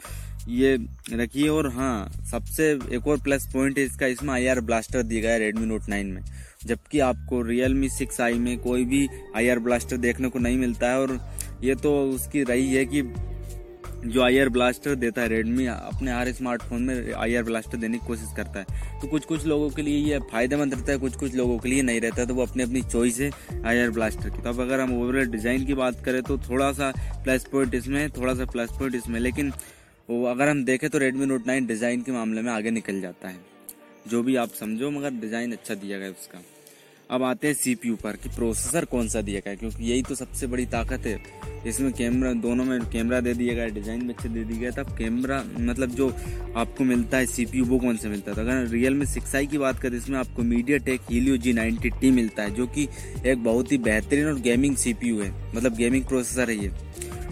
ये 0.50 0.76
रखिए। 1.14 1.48
और 1.50 1.68
हाँ 1.74 2.10
सबसे 2.32 2.72
एक 2.96 3.08
और 3.08 3.22
प्लस 3.22 3.48
पॉइंट 3.54 3.78
है, 3.78 3.84
इसका 3.84 4.08
इसमें 4.08 4.34
आई 4.34 4.48
आर 4.48 4.62
ब्लास्टर 4.62 5.04
दिया 5.04 5.22
गया 5.22 5.32
है 5.32 5.40
रेडमी 5.40 5.66
नोट 5.66 5.90
नाइन 5.90 6.08
में। 6.08 6.22
जबकि 6.62 7.00
आपको 7.00 7.42
रियल 7.42 7.74
मी 7.74 7.90
सिक्स 7.90 8.22
आई 8.22 8.40
में 8.40 8.58
कोई 8.60 8.86
भी 8.86 9.08
आयर 9.38 9.60
ब्लास्टर 9.60 9.98
देखने 10.00 10.30
को 10.30 10.40
नहीं 10.40 10.58
मिलता 10.58 10.90
है 10.90 11.00
और 11.00 11.20
ये 11.64 11.76
तो 11.76 11.94
उसकी 12.06 12.44
रही 12.44 12.74
है 12.74 12.86
कि 12.86 13.02
जो 14.06 14.22
आयर 14.24 14.50
ब्लास्टर 14.50 14.96
देता 14.96 15.22
है 15.22 15.28
रेडमी 15.28 15.66
अपने 15.66 16.12
हर 16.12 16.32
स्मार्टफ़ोन 16.32 16.82
में 16.82 17.14
आई 17.14 17.36
आर 17.36 17.44
ब्लास्टर 17.44 17.78
देने 17.78 17.98
की 17.98 18.08
कोशिश 18.08 18.34
करता 18.36 18.60
है। 18.60 19.00
तो 19.02 19.08
कुछ 19.08 19.26
कुछ 19.26 19.46
लोगों 19.46 19.70
के 19.70 19.82
लिए 19.82 19.98
ये 20.10 20.20
फ़ायदेमंद 20.22 20.74
रहता 20.74 20.92
है 20.92 20.98
कुछ 20.98 21.16
कुछ 21.16 21.36
लोगों 21.36 21.58
के 21.60 21.70
लिए 21.70 21.82
नहीं 21.82 22.02
रहता 22.02 22.26
तो 22.26 22.34
वो 22.36 22.46
अपनी 22.46 22.64
अपनी 22.64 22.82
चॉइस 22.84 23.20
है 23.20 23.32
आयर 23.66 23.90
ब्लास्टर 23.92 24.30
की। 24.30 24.42
तो 24.42 24.50
अब 24.50 24.62
अगर 24.62 24.80
हम 24.80 24.94
ओवरऑल 25.02 25.28
डिज़ाइन 25.32 25.66
की 25.66 25.74
बात 25.74 26.04
करें 26.06 26.22
तो 26.24 26.38
थोड़ा 26.40 26.72
सा 26.74 26.92
प्लस 27.24 27.46
पॉइंट 27.52 27.76
इसमें 27.76 28.10
थोड़ा 28.12 28.34
सा 28.34 28.46
प्लस 28.48 28.70
पॉइंट 28.80 28.96
इसमें, 28.96 29.20
लेकिन 29.20 29.52
अगर 30.10 30.50
हम 30.50 30.64
देखें 30.66 30.90
तो 30.90 30.98
रेडमी 30.98 31.26
नोट 31.26 31.48
नाइन 31.48 31.66
डिज़ाइन 31.68 32.02
के 32.02 32.12
मामले 32.12 32.42
में 32.42 32.52
आगे 32.52 32.72
निकल 32.72 33.02
जाता 33.02 33.30
है। 33.30 33.38
जो 34.10 34.24
भी 34.24 34.36
आप 34.38 34.54
समझो, 34.56 34.90
मगर 34.92 35.20
डिज़ाइन 35.22 35.52
अच्छा 35.52 35.76
दिया 35.76 36.00
गया 36.00 36.10
उसका। 36.12 36.42
अब 37.10 37.24
आते 37.24 37.48
हैं 37.48 37.54
सीपीयू 37.56 37.96
पर 37.96 38.16
कि 38.16 38.30
प्रोसेसर 38.30 38.86
कौन 38.86 39.08
सा 39.10 39.22
दिया 39.22 39.40
गया 39.46 39.56
क्योंकि 39.56 39.84
यही 39.84 40.02
तो 40.04 40.16
सबसे 40.16 40.48
बड़ी 40.48 40.66
ताकत 40.68 41.06
है। 41.06 41.18
इसमें 41.68 41.92
कैमरा 41.94 42.34
दोनों 42.42 42.66
में 42.66 42.80
कैमरा 42.92 43.20
दे 43.20 43.34
दिया 43.34 43.54
गया 43.54 43.68
डिज़ाइन 43.70 44.02
भी 44.02 44.14
अच्छे 44.14 44.30
दे 44.30 44.44
दिया 44.44 44.60
गया 44.60 44.72
था 44.72 44.84
कैमरा 44.98 45.44
मतलब 45.60 45.96
जो 45.96 46.10
आपको 46.56 46.84
मिलता 46.84 47.18
है 47.18 47.26
सीपीयू 47.26 47.66
वो 47.66 47.80
कौन 47.80 47.98
सा 47.98 48.10
मिलता 48.10 48.34
था 48.34 48.42
अगर 48.42 48.68
रियल 48.68 48.94
में 48.94 49.06
सिक्स 49.06 49.32
की 49.52 49.58
बात 49.58 49.80
करें, 49.80 49.98
इसमें 49.98 50.18
आपको 50.20 50.44
MediaTek 50.80 51.02
Helio 51.10 51.38
G 51.38 51.54
ninety 51.54 51.90
T 51.92 52.12
मिलता 52.12 52.44
है, 52.44 52.56
जो 52.56 52.68
कि 52.68 52.88
एक 53.26 53.44
बहुत 53.44 53.72
ही 53.72 53.78
बेहतरीन 53.80 54.28
और 54.28 54.40
गेमिंग 54.42 54.76
सीपीयू 54.78 55.22
है। 55.22 55.32
मतलब 55.56 55.76
गेमिंग 55.76 56.06
प्रोसेसर 56.06 56.50
है 56.50 56.58
ये। 56.58 56.72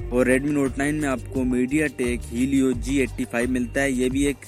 और 0.10 0.26
रेडमी 0.26 0.52
नोट 0.52 0.78
नाइन 0.78 0.96
में 0.96 1.08
आपको 1.10 1.44
MediaTek 1.98 2.22
Helio 2.26 2.72
G 2.74 2.98
eighty 3.02 3.26
five 3.26 3.52
मिलता 3.52 3.82
है। 3.82 3.92
ये 3.94 4.10
भी 4.10 4.26
एक 4.26 4.46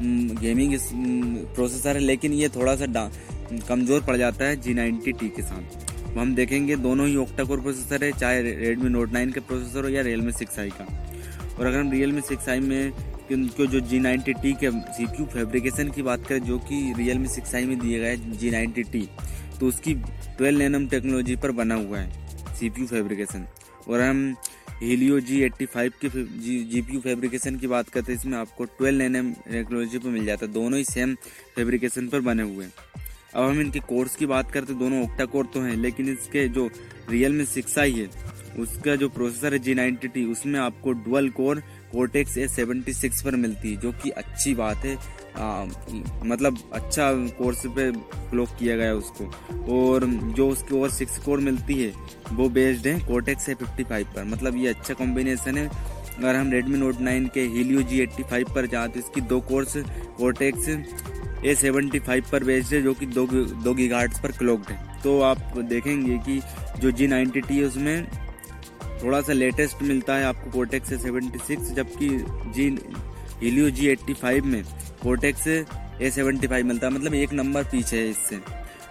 गेमिंग 0.00 0.78
प्रोसेसर 1.54 1.96
है, 1.96 2.02
लेकिन 2.02 2.32
ये 2.32 2.48
थोड़ा 2.50 2.74
सा 2.76 3.10
कमज़ोर 3.68 4.00
पड़ 4.02 4.16
जाता 4.16 4.44
है 4.44 4.56
जी 4.56 4.74
नाइन्टी 4.74 5.12
टी 5.12 5.28
के 5.28 5.42
साथ। 5.42 6.16
हम 6.16 6.34
देखेंगे 6.34 6.76
दोनों 6.78 7.06
ही 7.08 7.16
ओक्टा 7.16 7.44
कोर 7.44 7.60
प्रोसेसर 7.60 8.04
है, 8.04 8.12
चाहे 8.12 8.42
रेडमी 8.42 8.88
नोट 8.90 9.12
नाइन 9.12 9.30
का 9.32 9.40
प्रोसेसर 9.42 9.84
हो 9.84 9.88
या 9.90 10.02
रियल 10.02 10.20
मी 10.20 10.32
सिक्स 10.32 10.58
आई 10.58 10.70
का। 10.70 10.86
और 11.52 11.66
अगर 11.66 11.78
हम 11.78 11.90
रियल 11.92 12.12
मी 12.12 12.20
सिक्स 12.22 12.48
आई 12.48 12.60
में 12.60 12.92
उनको 13.32 13.66
जो 13.66 13.80
जी 13.82 13.98
नाइन्टी 14.00 14.32
टी 14.34 14.52
के 14.54 14.70
सी 14.70 15.04
क्यू 15.06 15.26
फेब्रिकेशन 15.26 15.90
की 15.90 16.02
बात 16.02 16.26
करें, 16.26 16.40
जो 16.40 16.58
कि 16.60 16.92
रियल 16.98 17.18
मी 17.18 17.28
सिक्स 17.28 17.54
आई 17.54 17.64
में 17.66 17.78
दिए 17.78 17.98
गए 17.98 18.16
जी 18.16 18.50
नाइन्टी 18.50 18.82
टी 18.84 19.08
तो 19.60 19.66
उसकी 19.66 19.94
ट्वेल्व 19.94 20.58
नैनम 20.58 20.86
टेक्नोलॉजी 20.88 21.36
पर 21.36 21.50
बना 21.52 21.74
हुआ 21.76 21.98
है 21.98 22.54
सी 22.54 22.68
पी 22.70 22.80
यू 22.80 22.86
फेब्रिकेशन 22.86 23.46
और 23.88 24.00
हम 24.00 24.34
हीलियो 24.82 25.18
जी 25.20 25.40
एट्टी 25.42 25.66
फाइव 25.66 25.92
की 26.00 26.08
जी 26.68 26.80
पी 26.82 26.94
यू 26.94 27.00
फेब्रिकेशन 27.00 27.56
की 27.56 27.66
बात 27.66 27.88
करते 27.88 28.12
हैं, 28.12 28.18
इसमें 28.18 28.36
आपको 28.38 28.64
ट्वेल्व 28.78 29.02
एन 29.02 29.32
टेक्नोलॉजी 29.32 29.98
पर 29.98 30.08
मिल 30.08 30.24
जाता 30.26 30.46
है। 30.46 30.52
दोनों 30.52 30.78
ही 30.78 30.84
सेम 30.84 31.14
फेब्रिकेशन 31.56 32.08
पर 32.08 32.20
बने 32.20 32.42
हुए 32.44 32.64
हैं। 32.64 32.72
अब 33.34 33.44
हम 33.44 33.60
इनके 33.60 33.80
कोर्स 33.80 34.16
की 34.16 34.26
बात 34.26 34.50
करते 34.52 34.74
दोनों 34.74 35.02
ओक्टा 35.02 35.24
कोर 35.26 35.46
तो 35.54 35.60
हैं, 35.60 35.76
लेकिन 35.76 36.08
इसके 36.08 36.46
जो 36.48 36.68
रियल 37.10 37.32
में 37.32 37.44
सिक्स 37.44 37.78
आई 37.78 37.92
है, 37.92 38.08
उसका 38.58 38.96
जो 38.96 39.08
प्रोसेसर 39.10 39.52
है 39.52 39.58
जी 39.58 39.74
नाइनटी 39.74 40.08
टी 40.08 40.24
उसमें 40.32 40.58
आपको 40.60 40.92
dual 41.04 41.28
core 41.30 41.62
Cortex 41.92 42.36
A 42.38 42.46
seventy 42.48 42.92
six 42.92 43.22
पर 43.22 43.36
मिलती 43.36 43.70
है 43.70 43.80
जो 43.80 43.92
कि 44.02 44.10
अच्छी 44.12 44.54
बात 44.54 44.84
है। 44.84 44.96
आ, 45.36 45.64
मतलब 46.24 46.58
अच्छा 46.72 47.12
कोर्स 47.38 47.62
पे 47.66 47.90
क्लोक 48.30 48.48
किया 48.58 48.76
गया 48.76 48.94
उसको। 48.94 49.24
और 49.74 50.04
जो 50.36 50.48
उसकी 50.48 50.80
और 50.80 50.90
सिक्स 50.90 51.18
कोर 51.18 51.40
मिलती 51.40 51.74
है 51.74 51.92
वो 52.32 52.48
बेस्ड 52.50 52.86
है 52.86 52.98
कोटेक्स 53.06 53.48
ए 53.48 53.54
फिफ्टी 53.54 53.84
फाइव 53.84 54.06
पर। 54.16 54.24
मतलब 54.24 54.56
ये 54.56 54.68
अच्छा 54.68 54.94
कॉम्बिनेशन 54.94 55.58
है। 55.58 55.66
अगर 56.12 56.34
हम 56.34 56.50
रेडमी 56.52 56.78
नोट 56.78 57.00
नाइन 57.00 57.26
के 57.34 57.40
हीलियो 57.48 57.82
जी 57.82 58.00
एट्टी 58.00 58.22
फाइव 58.22 58.52
पर 58.54 58.66
जाते 58.66 58.92
तो 58.92 59.00
इसकी 59.00 59.20
दो 59.28 59.40
cores 59.40 59.76
Cortex 60.18 60.68
A 61.44 61.54
seventy 61.54 61.98
five 61.98 62.24
पर 62.32 62.44
बेस्ड 62.44 62.74
है 62.74 62.82
जो 62.82 62.92
कि 62.94 63.06
दो 63.08 63.26
दो 63.26 63.74
गीगार्ट्स 63.74 64.20
पर 64.20 64.32
क्लोक्ड 64.32 64.70
है। 64.70 65.00
तो 65.02 65.20
आप 65.20 65.58
देखेंगे 65.58 66.18
कि 66.26 66.40
जो 66.80 66.90
जी 66.90 67.06
नाइनटी 67.06 67.40
टी 67.40 67.58
है 67.58 67.64
उसमें 67.64 68.06
थोड़ा 69.02 69.20
सा 69.20 69.32
लेटेस्ट 69.32 69.82
मिलता 69.82 70.14
है 70.14 70.24
आपको 70.24 70.50
कोटेक्स 70.50 70.92
ए 70.92 70.98
सेवेंटी 70.98 71.38
सिक्स 71.38 71.72
जबकि 71.72 72.08
G 72.54 72.68
Helio 73.42 73.70
G 73.70 73.86
eighty 73.88 74.14
five 74.14 74.44
में 74.44 74.62
कोटेक्स 75.02 75.46
ए 75.46 76.10
सेवेंटी 76.10 76.46
फाइव 76.46 76.66
मिलता 76.66 76.86
है। 76.86 76.92
मतलब 76.92 77.14
एक 77.14 77.32
नंबर 77.32 77.64
पीछे 77.64 77.96
है 77.96 78.10
इससे। 78.10 78.40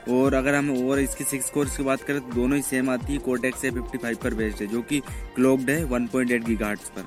और 0.09 0.33
अगर 0.33 0.55
हम 0.55 0.69
और 0.89 0.99
इसकी 0.99 1.23
सिक्स 1.23 1.49
कोर्स 1.49 1.77
की 1.77 1.83
बात 1.83 2.01
करें 2.01 2.19
तो 2.21 2.33
दोनों 2.35 2.57
ही 2.57 2.63
सेम 2.63 2.89
आती 2.89 3.13
है। 3.13 3.19
कोटेक्स 3.19 3.65
ए 3.65 3.71
फिफ्टी 3.71 3.97
फाइव 3.97 4.17
पर 4.23 4.33
बेस्ड 4.33 4.61
है, 4.61 4.67
जो 4.67 4.81
कि 4.81 4.99
क्लोक्ड 5.35 5.69
है 5.69 5.83
वन 5.83 6.07
पॉइंट 6.07 6.31
एट 6.31 6.43
पर। 6.89 7.01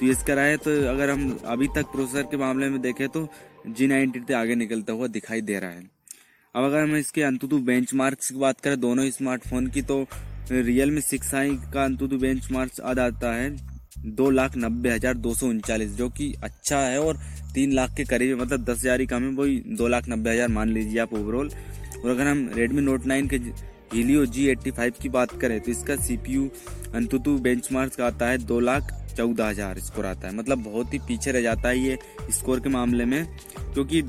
तो 0.00 0.06
इसका 0.06 0.34
है। 0.40 0.56
तो 0.56 0.70
अगर 0.88 1.10
हम 1.10 1.38
अभी 1.44 1.68
तक 1.68 1.86
प्रोसेसर 1.92 2.22
के 2.22 2.36
मामले 2.36 2.68
में 2.68 2.80
देखें 2.80 3.08
तो 3.08 3.28
जी 3.68 3.86
नाइनटी 3.86 4.20
से 4.28 4.34
आगे 4.34 4.54
निकलता 4.54 4.92
हुआ 4.92 5.06
दिखाई 5.08 5.40
दे 5.40 5.58
रहा 5.58 5.70
है। 5.70 5.82
अब 6.54 6.64
अगर 6.64 6.82
हम 6.82 6.96
इसके 6.96 7.22
अंतुतु 7.22 7.58
बेंच 7.60 7.92
की 7.92 8.38
बात 8.38 8.60
करें, 8.60 8.80
दोनों 8.80 9.10
स्मार्टफ़ोन 9.10 9.66
की 9.66 9.82
तो 9.82 10.06
रियल 10.50 10.90
मी 10.90 11.00
सिक्स 11.00 11.34
आई 11.34 11.50
का 11.72 11.82
अंतुतु 11.84 12.18
बेंच 12.18 12.50
मार्क्स 12.52 12.80
आ 12.80 12.92
जाता 12.94 13.32
है 13.34 13.50
दो 14.16 14.28
लाख 14.30 14.56
नब्बे 14.56 14.90
हज़ार 14.90 15.14
दो 15.16 15.34
सौ 15.34 15.46
उनचालीस, 15.48 15.90
जो 15.90 16.08
कि 16.10 16.32
अच्छा 16.42 16.78
है 16.78 17.00
और 17.00 17.18
तीन 17.54 17.72
लाख 17.72 17.94
के 17.96 18.04
करीब 18.04 18.40
मतलब 18.40 18.64
दस 18.64 18.78
हज़ार 18.78 19.00
ही 19.00 19.06
कम 19.06 19.22
है, 19.22 19.30
वही 19.30 19.62
दो 19.76 19.88
लाख 19.88 20.08
नब्बे 20.08 20.30
हज़ार 20.30 20.48
मान 20.50 20.68
लीजिए 20.68 21.00
आप 21.00 21.12
ओवरऑल 21.14 21.50
और 21.96 22.10
अगर 22.10 22.26
हम 22.26 22.48
रेडमी 22.54 22.82
नोट 22.82 23.06
नाइन 23.06 23.28
के 23.28 23.36
हीलियो 23.94 24.24
जी 24.26 24.46
एट्टी 24.48 24.70
फाइव 24.70 24.92
की 25.02 25.08
बात 25.08 25.32
करें 25.40 25.60
तो 25.60 25.70
इसका 25.70 25.96
C 25.98 26.16
P 26.16 26.32
U 26.32 26.48
AnTuTu 26.94 27.36
benchmarks 27.72 27.96
का 27.96 28.06
आता 28.06 28.28
है 28.28 28.38
दो 28.38 28.60
लाख 28.60 28.92
चौदह 29.16 29.46
हज़ार, 29.46 29.78
स्कोर 29.80 30.06
आता 30.06 30.28
है। 30.28 30.34
मतलब 30.36 30.62
बहुत 30.64 30.92
ही 30.94 30.98
पीछे 31.08 31.32
रह 31.32 31.40
जाता 31.42 31.68
है 31.68 31.78
ये 31.78 31.98
स्कोर 32.32 32.60
के 32.60 32.68
मामले 32.70 33.04
में, 33.04 33.24
क्योंकि 33.74 34.02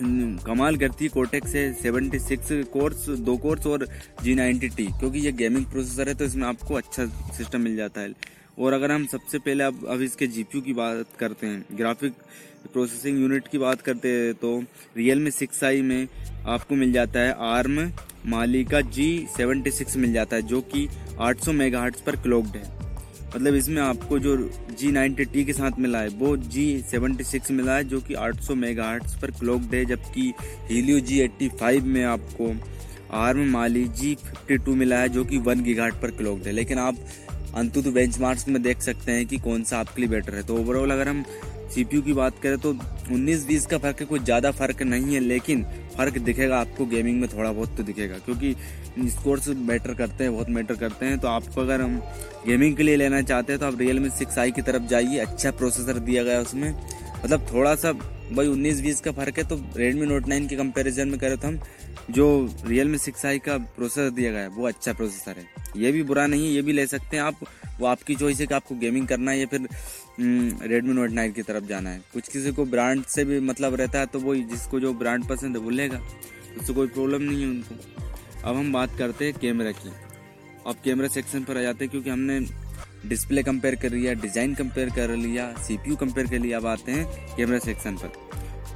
कमाल 0.00 0.76
करती 0.76 1.04
है 1.04 1.08
कोटेक 1.08 1.46
से 1.48 1.62
76 1.82 2.64
कोर्स 2.72 3.08
दो 3.20 3.36
कोर्स 3.36 3.66
और 3.66 3.86
जी 4.22 4.34
नाइनटी 4.34 4.68
टी 4.68 4.86
क्योंकि 4.98 5.18
ये 5.18 5.32
गेमिंग 5.32 5.64
प्रोसेसर 5.66 6.08
है 6.08 6.14
तो 6.14 6.24
इसमें 6.24 6.46
आपको 6.48 6.74
अच्छा 6.74 7.06
सिस्टम 7.36 7.60
मिल 7.60 7.76
जाता 7.76 8.00
है। 8.00 8.12
और 8.58 8.72
अगर 8.72 8.92
हम 8.92 9.06
सबसे 9.06 9.38
पहले 9.38 9.64
अब 9.64 9.86
अब 9.88 10.00
इसके 10.02 10.26
जीपीयू 10.26 10.62
की 10.62 10.72
बात 10.72 11.06
करते 11.18 11.46
हैं 11.46 11.64
ग्राफिक 11.76 12.12
प्रोसेसिंग 12.72 13.20
यूनिट 13.20 13.48
की 13.48 13.58
बात 13.58 13.80
करते 13.80 14.12
हैं 14.12 14.34
तो 14.34 14.58
रियल 14.96 15.18
मी 15.18 15.30
सिक्स 15.30 15.64
आई 15.64 15.82
में 15.82 16.08
आपको 16.46 16.74
मिल 16.74 16.92
जाता 16.92 17.20
है 17.20 17.34
ARM 17.48 17.90
Mali 18.26 18.80
G 18.80 19.26
seventy 19.36 19.70
six 19.70 19.96
मिल 19.96 20.12
जाता 20.12 20.36
है, 20.36 20.42
जो 20.42 20.60
कि 20.60 20.88
आठ 21.20 21.36
800 21.36 21.52
मेगाहर्ट्ज 21.52 22.00
पर 22.00 22.16
क्लोक्ड 22.16 22.56
है। 22.56 22.77
मतलब 23.36 23.54
इसमें 23.54 23.80
आपको 23.82 24.18
जो 24.18 24.36
जी 24.78 24.90
नाइन्टी 24.92 25.24
टी 25.24 25.44
के 25.44 25.52
साथ 25.52 25.78
मिला 25.78 25.98
है, 25.98 26.08
वो 26.08 26.36
जी 26.36 26.84
सेवेंटी 26.90 27.24
सिक्स 27.24 27.50
मिला 27.50 27.76
है, 27.76 27.84
जो 27.84 28.00
कि 28.00 28.14
आठ 28.14 28.40
सौ 28.40 28.54
मेगा 28.54 28.98
पर 29.22 29.30
क्लॉक 29.30 29.60
डे 29.60 29.84
जबकि 29.84 30.32
हीलियो 30.70 31.00
जी 31.00 31.20
एट्टी 31.20 31.48
फाइव 31.48 31.86
में 31.86 32.04
आपको 32.04 32.52
ARM 33.16 33.50
Mali 33.50 33.84
G 33.84 34.14
fifty 34.14 34.56
two 34.56 34.74
मिला 34.74 34.98
है, 34.98 35.08
जो 35.08 35.24
कि 35.24 35.38
वन 35.38 35.62
गीघाट 35.62 35.94
पर 35.94 36.10
क्लॉक 36.10 36.46
है। 36.46 36.52
लेकिन 36.52 36.78
आप 36.78 36.96
अंतु 37.54 37.82
बेंच 37.82 38.44
में 38.48 38.62
देख 38.62 38.80
सकते 38.80 39.12
हैं 39.12 39.26
कि 39.26 39.36
कौन 39.38 39.62
सा 39.64 39.78
आपके 39.78 40.02
लिए 40.02 40.10
बेटर 40.10 40.34
है। 40.34 40.42
तो 40.42 40.56
ओवरऑल 40.56 40.90
अगर 40.90 41.08
हम 41.08 41.24
सीपीयू 41.70 42.02
की 42.02 42.12
बात 42.12 42.38
करें 42.42 42.58
तो 42.58 42.72
19-20 42.72 43.66
का 43.66 43.78
फ़र्क 43.78 44.00
है 44.00 44.06
कुछ 44.06 44.22
ज़्यादा 44.22 44.50
फ़र्क 44.52 44.82
नहीं 44.82 45.14
है, 45.14 45.20
लेकिन 45.20 45.64
फ़र्क 45.96 46.18
दिखेगा 46.20 46.58
आपको 46.60 46.86
गेमिंग 46.86 47.20
में 47.20 47.28
थोड़ा 47.28 47.52
बहुत 47.52 47.76
तो 47.76 47.82
दिखेगा, 47.82 48.18
क्योंकि 48.18 48.54
स्कोर्स 49.10 49.48
मैटर 49.48 49.94
करते 49.94 50.24
हैं, 50.24 50.32
बहुत 50.32 50.50
मैटर 50.50 50.74
करते 50.76 51.06
हैं। 51.06 51.18
तो 51.18 51.28
आपको 51.28 51.60
अगर 51.60 51.80
हम 51.80 52.00
गेमिंग 52.46 52.76
के 52.76 52.82
लिए 52.82 52.96
लेना 52.96 53.22
चाहते 53.22 53.52
हैं 53.52 53.60
तो 53.60 53.66
आप 53.66 53.78
रियल 53.80 54.00
मी 54.00 54.10
सिक्स 54.10 54.38
आई 54.38 54.50
की 54.50 54.62
तरफ़ 54.62 54.86
जाइए 54.90 55.18
अच्छा 55.18 55.50
प्रोसेसर 55.52 55.98
दिया 56.00 56.22
गया 56.24 56.40
उसमें। 56.40 56.70
मतलब 56.70 57.46
थोड़ा 57.52 57.74
सा, 57.74 57.92
भाई 57.92 58.46
उन्नीस 58.46 58.80
बीस 58.82 59.00
का 59.00 59.12
फ़र्क 59.12 59.38
है 59.38 59.44
तो 59.48 59.60
रेडमी 59.76 60.06
नोट 60.06 60.28
नाइन 60.28 60.46
के 60.48 60.56
कंपैरिजन 60.56 61.08
में 61.08 61.18
करें 61.18 61.36
तो 61.36 61.48
हम 61.48 61.58
जो 62.10 62.26
रियल 62.66 62.88
मी 62.88 62.98
सिक्स 62.98 63.24
आई 63.26 63.38
का 63.38 63.56
प्रोसेसर 63.58 64.10
दिया 64.10 64.30
गया 64.32 64.40
है, 64.40 64.48
वो 64.48 64.66
अच्छा 64.68 64.92
प्रोसेसर 64.92 65.38
है। 65.38 65.46
ये 65.76 65.92
भी 65.92 66.02
बुरा 66.02 66.26
नहीं 66.26 66.46
है, 66.46 66.52
ये 66.52 66.62
भी 66.62 66.72
ले 66.72 66.86
सकते 66.86 67.16
हैं 67.16 67.24
आप। 67.24 67.40
वो 67.80 67.86
आपकी 67.86 68.14
चॉइस 68.14 68.40
है 68.40 68.46
कि 68.46 68.54
आपको 68.54 68.74
गेमिंग 68.76 69.06
करना 69.08 69.30
है 69.30 69.40
या 69.40 69.46
फिर 69.46 69.68
रेडमी 70.68 70.94
नोट 70.94 71.10
नाइन 71.10 71.32
की 71.32 71.42
तरफ़ 71.42 71.64
जाना 71.64 71.90
है। 71.90 72.02
कुछ 72.12 72.28
किसी 72.28 72.52
को 72.52 72.64
ब्रांड 72.66 73.04
से 73.06 73.24
भी 73.24 73.40
मतलब 73.40 73.74
रहता 73.74 73.98
है 73.98 74.06
तो 74.06 74.20
वो 74.20 74.34
जिसको 74.34 74.80
जो 74.80 74.92
ब्रांड 74.94 75.26
पसंद 75.28 75.56
है 75.56 75.62
वो 75.62 75.70
लेगा। 75.70 76.00
उससे 76.60 76.72
कोई 76.74 76.86
प्रॉब्लम 76.88 77.22
नहीं 77.22 77.42
है 77.42 77.48
उनको। 77.48 77.74
अब 78.40 78.56
हम 78.56 78.72
बात 78.72 78.96
करते 78.98 79.24
हैं 79.24 79.34
कैमरा 79.40 79.70
की। 79.72 79.92
अब 80.66 80.76
कैमरा 80.84 81.08
सेक्शन 81.08 81.44
पर 81.44 81.58
आ 81.58 81.62
जाते 81.62 81.84
हैं 81.84 81.90
क्योंकि 81.90 82.10
हमने 82.10 82.40
डिस्प्ले 83.06 83.42
कंपेयर 83.42 83.74
कर 83.74 83.92
लिया 83.92 84.12
डिज़ाइन 84.22 84.54
कंपेयर 84.54 84.90
कर 84.90 85.14
लिया 85.16 85.52
सीपीयू 85.66 85.96
कंपेयर 85.96 86.26
कर 86.26 86.38
लिया। 86.38 86.58
अब 86.58 86.66
आते 86.66 86.92
हैं 86.92 87.36
कैमरा 87.36 87.58
सेक्शन 87.58 87.96
पर। 87.96 88.27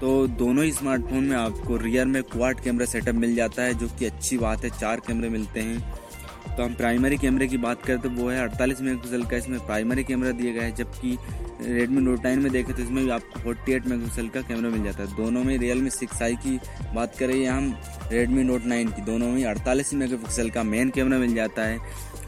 तो 0.03 0.27
दोनों 0.29 0.65
ही 0.65 0.71
स्मार्टफ़ोन 0.73 1.25
में 1.25 1.37
आपको 1.37 1.77
रियर 1.77 2.07
में 2.07 2.23
क्वाड 2.23 2.61
कैमरा 2.61 2.87
सेटअप 2.87 3.15
मिल 3.15 3.35
जाता 3.35 3.63
है, 3.63 3.75
जो 3.75 3.89
कि 3.89 4.05
अच्छी 4.05 4.39
बात 4.39 4.65
है, 4.65 4.71
चार 4.71 5.01
कैमरे 5.07 5.29
मिलते 5.29 5.61
हैं। 5.61 6.57
तो 6.57 6.63
हम 6.63 6.75
प्राइमरी 6.75 7.17
कैमरे 7.19 7.47
की 7.49 7.57
बात 7.57 7.83
करें 7.83 7.99
तो 8.01 8.11
वो 8.11 8.29
है 8.31 8.41
अड़तालीस 8.41 8.81
मेगापिक्सल 8.81 9.23
का, 9.25 9.37
इसमें 9.37 9.59
प्राइमरी 9.67 10.05
कैमरा 10.05 10.31
दिया 10.33 10.53
गया 10.53 10.63
है, 10.63 10.75
जबकि 10.77 11.17
रेडमी 11.63 12.01
नोट 12.01 12.25
नाइन 12.25 12.39
में 12.39 12.51
देखें 12.53 12.75
तो 12.75 12.83
इसमें 12.83 13.05
भी 13.05 13.11
आपको 13.11 13.41
फोर्टी 13.41 13.73
एट 13.73 13.87
मेगापिक्सल 13.87 14.29
का 14.29 14.41
कैमरा 14.43 14.71
मिल 14.71 14.83
जाता 14.85 15.03
है। 15.03 15.17
दोनों 15.17 15.45
में 15.45 15.57
रियल 15.59 15.83
मी 15.83 15.91
सिक्स 15.91 16.23
आई 16.23 16.37
की 16.37 16.59
बात 16.95 17.17
करें 17.19 17.37
या 17.37 17.55
हम 17.55 17.75
रेडमी 18.13 18.43
नोट 18.45 18.65
नाइन 18.65 18.89
की, 18.89 19.03
दोनों 19.03 19.29
में 19.29 19.45
अड़तालीस 19.45 19.95
मेगापिक्सल 19.95 20.51
का 20.51 20.63
मेन 20.65 20.91
कैमरा 20.91 21.19
मिल 21.19 21.35
जाता 21.35 21.63
है। 21.63 21.79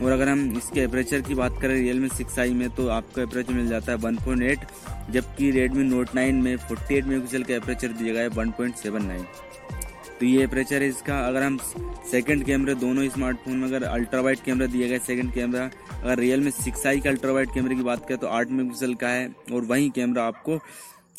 और 0.03 0.13
अगर 0.13 0.29
हम 0.29 0.57
इसके 0.57 0.81
एपरेचर 0.81 1.21
की 1.21 1.35
बात 1.35 1.59
करें 1.63 1.75
रियल 1.75 2.09
सिक्स 2.09 2.39
आई 2.39 2.55
में 2.55 2.69
तो 2.77 2.89
आपको 2.91 3.21
एपरेचर 3.21 3.53
मिल 3.53 3.69
जाता 3.69 3.93
है 3.93 3.99
वन 3.99 4.17
पॉइंट 4.25 4.43
एट 4.43 4.67
जबकि 5.11 5.51
रेडमी 5.51 5.85
नोट 5.85 6.15
नाइन 6.15 6.43
में 6.43 6.57
फोर्टी 6.59 6.95
एट 6.95 7.05
मेगापिक्सल 7.05 7.43
का 7.43 7.55
एपरेचर 7.55 7.93
दिया 7.93 8.13
गया 8.13 8.23
है 8.23 8.29
वन 8.37 8.51
पॉइंट 8.51 8.75
सेवन 8.77 9.07
नाइन 9.07 9.25
तो 10.21 10.27
ये 10.27 10.43
एपरेचर 10.45 10.83
है 10.83 10.89
इसका। 10.89 11.19
अगर 11.27 11.43
हम 11.43 11.59
सेकंड 12.11 12.45
कैमरे 12.45 12.75
दोनों 12.75 13.09
स्मार्टफ़ोन 13.09 13.57
में 13.57 13.67
अगर 13.69 13.85
अल्ट्रा 13.85 14.21
वाइट 14.21 14.45
कैमरा 14.45 14.67
दिया 14.67 14.89
गया 14.89 14.99
सेकंड 15.07 15.33
कैमरा 15.35 15.71
अगर 16.03 16.19
रियल 16.19 16.41
में 16.41 16.51
सिक्स 16.51 16.87
आई 16.87 17.01
का 17.01 17.11
अल्ट्रा 17.11 17.33
वाइट 17.33 17.55
कैमरे 17.55 17.75
की 17.75 17.83
बात 17.83 18.07
करें 18.09 18.19
तो 18.19 18.27
आठ 18.29 18.51
मेगापिक्सल 18.51 18.95
का 18.95 19.09
है 19.09 19.29
और 19.53 19.65
वही 19.65 19.91
कैमरा 19.95 20.25
आपको 20.25 20.59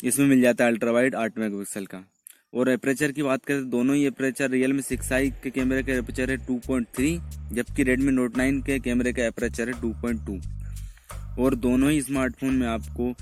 इसमें 0.04 0.26
मिल 0.26 0.40
जाता 0.40 0.64
है 0.64 0.70
अल्ट्रा 0.70 0.92
वाइट 0.92 1.14
आठ 1.14 1.38
मेगापिक्सल 1.38 1.86
का। 1.86 2.04
और 2.56 2.68
एपरेचर 2.70 3.12
की 3.12 3.22
बात 3.22 3.44
करें 3.44 3.58
तो 3.60 3.68
दोनों 3.70 3.96
ही 3.96 4.04
एपरेचर 4.06 4.50
रियल 4.50 4.72
में 4.72 4.80
सिक्स 4.82 5.12
आई 5.12 5.30
के 5.42 5.50
कैमरे 5.50 5.82
का 5.82 5.92
एपरेचर 5.92 6.30
है 6.30 6.36
टू 6.46 6.58
पॉइंट 6.66 6.86
थ्री 6.96 7.16
जबकि 7.52 7.82
रेडमी 7.82 8.12
नोट 8.12 8.36
नाइन 8.36 8.60
के 8.62 8.78
कैमरे 8.80 9.12
का 9.12 9.24
एपरेचर 9.24 9.68
है 9.68 9.80
टू 9.80 9.92
पॉइंट 10.02 10.24
टू 10.26 10.38
और 11.42 11.54
दोनों 11.56 11.90
ही 11.90 12.00
स्मार्टफ़ोन 12.02 12.54
में 12.54 12.66
आपको 12.66 13.12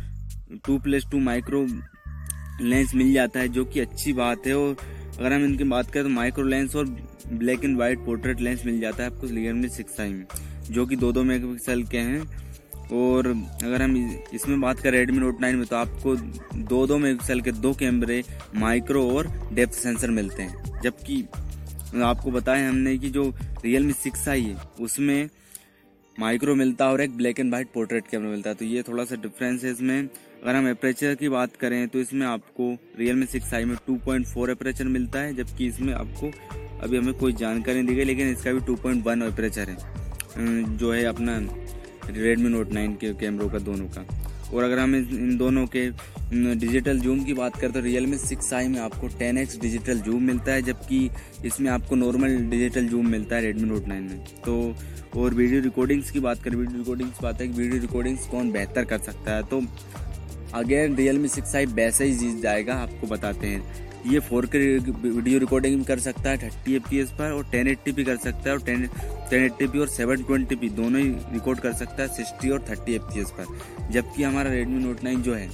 two 0.67 0.79
plus 0.79 1.07
two 1.11 1.19
micro 1.21 1.67
lens 2.63 2.95
मिल 2.95 3.13
जाता 3.13 3.41
है, 3.41 3.49
जो 3.49 3.65
कि 3.65 3.81
अच्छी 3.81 4.13
बात 4.13 4.47
है। 4.47 4.55
और 4.55 4.77
अगर 5.19 5.33
हम 5.33 5.45
इनकी 5.45 5.65
बात 5.65 5.91
करें 5.91 6.05
तो 6.05 6.11
माइक्रो 6.11 6.45
लेंस 6.45 6.77
और 6.77 6.87
black 7.33 7.65
and 7.65 7.77
white 7.77 8.05
portrait 8.07 8.41
lens 8.41 8.65
मिल 8.67 8.81
जाता 8.81 9.03
है 9.03 9.11
आपको 9.11 9.27
रियल 9.27 9.37
रियलमी 9.37 9.69
सिक्स 9.71 10.01
आई 10.01 10.13
में, 10.13 10.25
जो 10.71 10.87
कि 10.87 10.97
दो 10.97 11.13
दो 11.13 11.23
मेगापिक्सल 11.25 11.83
के 11.85 11.99
हैं। 12.01 12.23
और 12.93 13.27
अगर 13.65 13.83
हम 13.83 13.97
इसमें 14.35 14.61
बात 14.61 14.81
करें 14.81 14.91
रेडमी 14.91 15.19
नोट 15.19 15.41
नाइन 15.41 15.57
में 15.57 15.67
तो 15.67 15.77
आपको 15.77 16.15
दो 16.17 16.87
दो 16.87 16.99
मेगापिक्सल 16.99 17.41
के 17.41 17.53
दो 17.53 17.73
कैमरे 17.75 18.23
माइक्रो 18.57 19.09
और 19.11 19.29
डेप्थ 19.53 19.75
सेंसर 19.75 20.11
मिलते 20.11 20.43
हैं। 20.43 20.81
जबकि 20.83 21.25
आपको 22.03 22.31
बताया 22.31 22.69
हमने 22.69 22.97
कि 22.99 23.11
जो 23.11 23.33
रियल 23.65 23.85
मी 23.85 23.93
सिक्स 23.93 24.29
आई 24.29 24.43
है, 24.43 24.57
उसमें 24.81 25.29
माइक्रो 26.17 26.55
मिलता 26.55 26.85
है 26.85 26.93
और 26.93 27.01
एक 27.01 27.17
black 27.17 27.41
and 27.41 27.51
white 27.51 27.69
portrait 27.75 28.07
camera 28.11 28.31
मिलता 28.31 28.51
है। 28.51 28.57
तो 28.57 28.65
ये 28.65 28.83
थोड़ा 28.83 29.05
सा 29.05 29.17
डिफरेंस 29.17 29.65
है 29.65 29.71
इसमें। 29.73 30.09
अगर 30.43 30.55
हम 30.55 30.69
एपरेचर 30.69 31.15
की 31.15 31.29
बात 31.29 31.57
करें 31.57 31.87
तो 31.89 31.99
इसमें 31.99 32.27
आपको 32.27 32.71
रियल 32.99 33.17
मी 33.17 33.27
सिक्स 33.27 33.55
आई 33.55 33.65
में 33.65 33.77
2.4 33.89 34.51
एपरेचर 34.51 34.85
मिलता 34.87 35.19
है, 35.19 35.35
जबकि 35.35 35.67
इसमें 35.67 35.93
आपको 35.95 36.31
अभी 36.83 36.97
हमें 36.97 37.15
कोई 37.15 37.33
जानकारी 37.33 37.79
नहीं 37.79 37.87
दी 37.87 37.95
गई, 37.95 38.05
लेकिन 38.05 38.29
इसका 38.29 38.53
भी 38.53 38.61
2.1 38.63 39.23
एपरेचर 39.23 39.71
है। 39.71 40.77
जो 40.77 40.93
है 40.93 41.05
अपना 41.05 41.39
रेडमी 42.11 42.49
नोट 42.49 42.73
नाइन 42.73 42.95
के 42.95 43.13
कैमरों 43.15 43.49
का, 43.49 43.59
दोनों 43.61 43.87
का। 43.89 44.07
और 44.55 44.65
अगर 44.65 44.79
हम 44.79 44.95
इन 44.95 45.37
दोनों 45.37 45.67
के 45.67 45.89
डिजिटल 46.57 46.99
जूम 47.01 47.23
की 47.25 47.33
बात 47.35 47.57
करें 47.57 47.73
तो 47.73 47.81
रियल 47.81 48.07
मी 48.07 48.17
सिक्स 48.19 48.53
आई 48.55 48.69
में 48.69 48.79
आपको 48.81 49.09
10x 49.11 49.61
डिजिटल 49.61 50.01
जूम 50.01 50.23
मिलता 50.23 50.53
है, 50.53 50.63
जबकि 50.63 51.09
इसमें 51.47 51.71
आपको 51.71 51.97
नॉर्मल 51.97 52.37
डिजिटल 52.51 52.89
जूम 52.89 53.09
मिलता 53.11 53.37
है 53.37 53.43
रेडमी 53.43 53.69
नोट 53.69 53.89
नाइन 53.89 54.03
में। 54.03 54.25
तो 54.45 54.75
और 55.21 55.35
वीडियो 55.35 55.61
रिकॉर्डिंग्स 55.63 56.11
की 56.11 56.21
बात 56.21 56.43
करें 56.43 56.57
वीडियो 56.57 56.79
रिकॉर्डिंग्स 56.79 57.23
बात 57.23 57.41
है 57.41 57.49
कि 57.49 57.55
वीडियो 57.55 57.81
रिकॉर्डिंग्स 57.81 58.27
कौन 58.27 58.51
बेहतर 58.53 58.85
कर 58.85 58.99
सकता 59.01 59.37
है। 59.37 59.43
तो 59.45 59.63
अगेन 60.55 60.97
रियल 60.97 61.19
मी 61.19 61.29
सिक्स 61.29 61.55
आई 61.57 61.67
वैसे 61.67 62.05
ही 62.05 62.15
जीत 62.15 62.43
जाएगा, 62.43 62.75
आपको 62.75 63.07
बताते 63.07 63.47
हैं। 63.47 63.93
ये 64.07 64.19
फोर 64.21 64.47
के 64.47 64.59
वीडियो 64.79 65.39
रिकॉर्डिंग 65.39 65.85
कर 65.85 65.99
सकता 65.99 66.31
है, 66.31 66.39
थर्टी 66.39 66.75
एफ़ 66.99 67.13
पर 67.19 67.33
और 67.33 67.45
टेन 67.51 67.69
एट्टी 67.69 67.93
भी 67.93 68.05
कर 68.05 68.17
सकता 68.17 68.49
है 68.49 68.53
और 68.53 68.63
टेन 68.65 68.87
टेन 69.31 69.45
एट्टी 69.45 69.67
पी 69.67 69.79
और 69.79 69.89
सेवन 69.89 70.23
ट्वेंटी 70.25 70.57
पी 70.57 70.69
दोनों 70.71 71.01
ही 71.01 71.09
रिकॉर्ड 71.33 71.61
कर 71.61 71.73
सकता 71.75 72.03
है 72.03 72.09
सिक्सटी 72.17 72.51
और 72.51 72.65
थर्टी 72.71 72.95
एफ़ 72.95 73.33
पर। 73.39 73.91
जबकि 73.93 74.23
हमारा 74.23 74.51
रेडमी 74.51 74.83
नोट 74.85 75.03
नाइन 75.05 75.23
जो 75.23 75.35
है, 75.35 75.49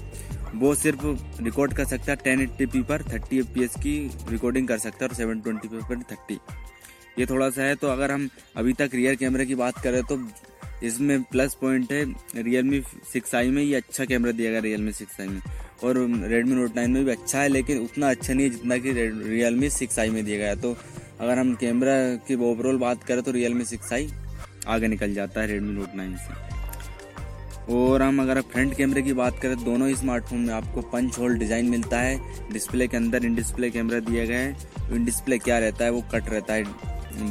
वो 0.54 0.74
सिर्फ़ 0.74 1.06
रिकॉर्ड 1.42 1.72
कर 1.74 1.84
सकता 1.84 2.12
है 2.12 2.16
टेन 2.24 2.40
एट्टी 2.40 2.66
पी 2.66 2.82
पर, 2.82 3.02
थर्टी 3.12 3.38
एफ़ 3.38 3.78
की 3.78 3.96
रिकॉर्डिंग 4.30 4.68
कर 4.68 4.78
सकता 4.78 5.04
है 5.04 5.08
और 5.08 5.16
सेवन 5.16 5.40
ट्वेंटी 5.40 5.68
पी 5.68 5.78
पर 5.78 6.02
थर्टी। 6.12 6.38
ये 7.18 7.26
थोड़ा 7.26 7.50
सा 7.50 7.62
है 7.62 7.74
तो 7.74 7.88
अगर 7.88 8.10
हम 8.10 8.28
अभी 8.56 8.72
तक 8.72 8.90
रियर 8.94 9.14
कैमरे 9.16 9.46
की 9.46 9.54
बात 9.54 9.78
करें 9.84 10.02
तो 10.04 10.18
इसमें 10.84 11.22
प्लस 11.22 11.54
पॉइंट 11.60 11.92
है 11.92 12.04
रियल 12.36 12.64
मी 12.64 12.80
सिक्स 13.12 13.34
आई 13.34 13.50
में, 13.50 13.62
ये 13.62 13.74
अच्छा 13.74 14.04
कैमरा 14.04 14.32
दिया 14.32 14.50
गया 14.50 14.60
रियल 14.60 14.82
मी 14.82 14.92
सिक्स 14.92 15.20
आई 15.20 15.28
में। 15.28 15.40
और 15.84 15.98
रेडमी 16.28 16.54
नोट 16.54 16.76
नाइन 16.76 16.90
में 16.90 17.04
भी 17.04 17.10
अच्छा 17.10 17.40
है, 17.40 17.48
लेकिन 17.48 17.78
उतना 17.80 18.10
अच्छा 18.10 18.32
नहीं 18.32 18.46
है 18.46 18.50
जितना 18.52 18.76
कि 18.78 18.92
रियल 18.92 19.54
मी 19.56 19.70
सिक्स 19.70 19.98
आई 19.98 20.10
में 20.10 20.24
दिया 20.24 20.38
गया 20.38 20.54
तो 20.56 20.76
अगर 21.20 21.38
हम 21.38 21.54
कैमरा 21.60 21.94
की 22.28 22.34
ओवरऑल 22.44 22.78
बात 22.78 23.02
करें 23.04 23.22
तो 23.22 23.30
रियल 23.32 23.54
मी 23.54 23.64
सिक्स 23.66 23.92
आई 23.92 24.08
आगे 24.68 24.88
निकल 24.88 25.14
जाता 25.14 25.40
है 25.40 25.46
रेडमी 25.46 25.72
नोट 25.72 25.94
नाइन 25.96 26.16
से। 26.16 26.48
और 27.72 28.02
हम 28.02 28.20
अगर 28.22 28.40
फ्रंट 28.42 28.76
कैमरे 28.76 29.02
की 29.02 29.12
बात 29.12 29.38
करें, 29.38 29.56
दोनों 29.64 29.88
ही 29.88 29.94
स्मार्टफ़ोन 29.96 30.40
में 30.40 30.52
आपको 30.54 30.80
पंच 30.92 31.18
होल 31.18 31.36
डिज़ाइन 31.38 31.68
मिलता 31.70 32.00
है। 32.00 32.18
डिस्प्ले 32.52 32.86
के 32.88 32.96
अंदर 32.96 33.24
इन 33.24 33.34
डिस्प्ले 33.34 33.70
कैमरा 33.70 33.98
दिया 34.00 34.24
गया 34.26 34.38
है। 34.38 34.94
इन 34.94 35.04
डिस्प्ले 35.04 35.38
क्या 35.38 35.58
रहता 35.58 35.84
है, 35.84 35.90
वो 35.90 36.00
कट 36.12 36.30
रहता 36.30 36.54
है, 36.54 36.64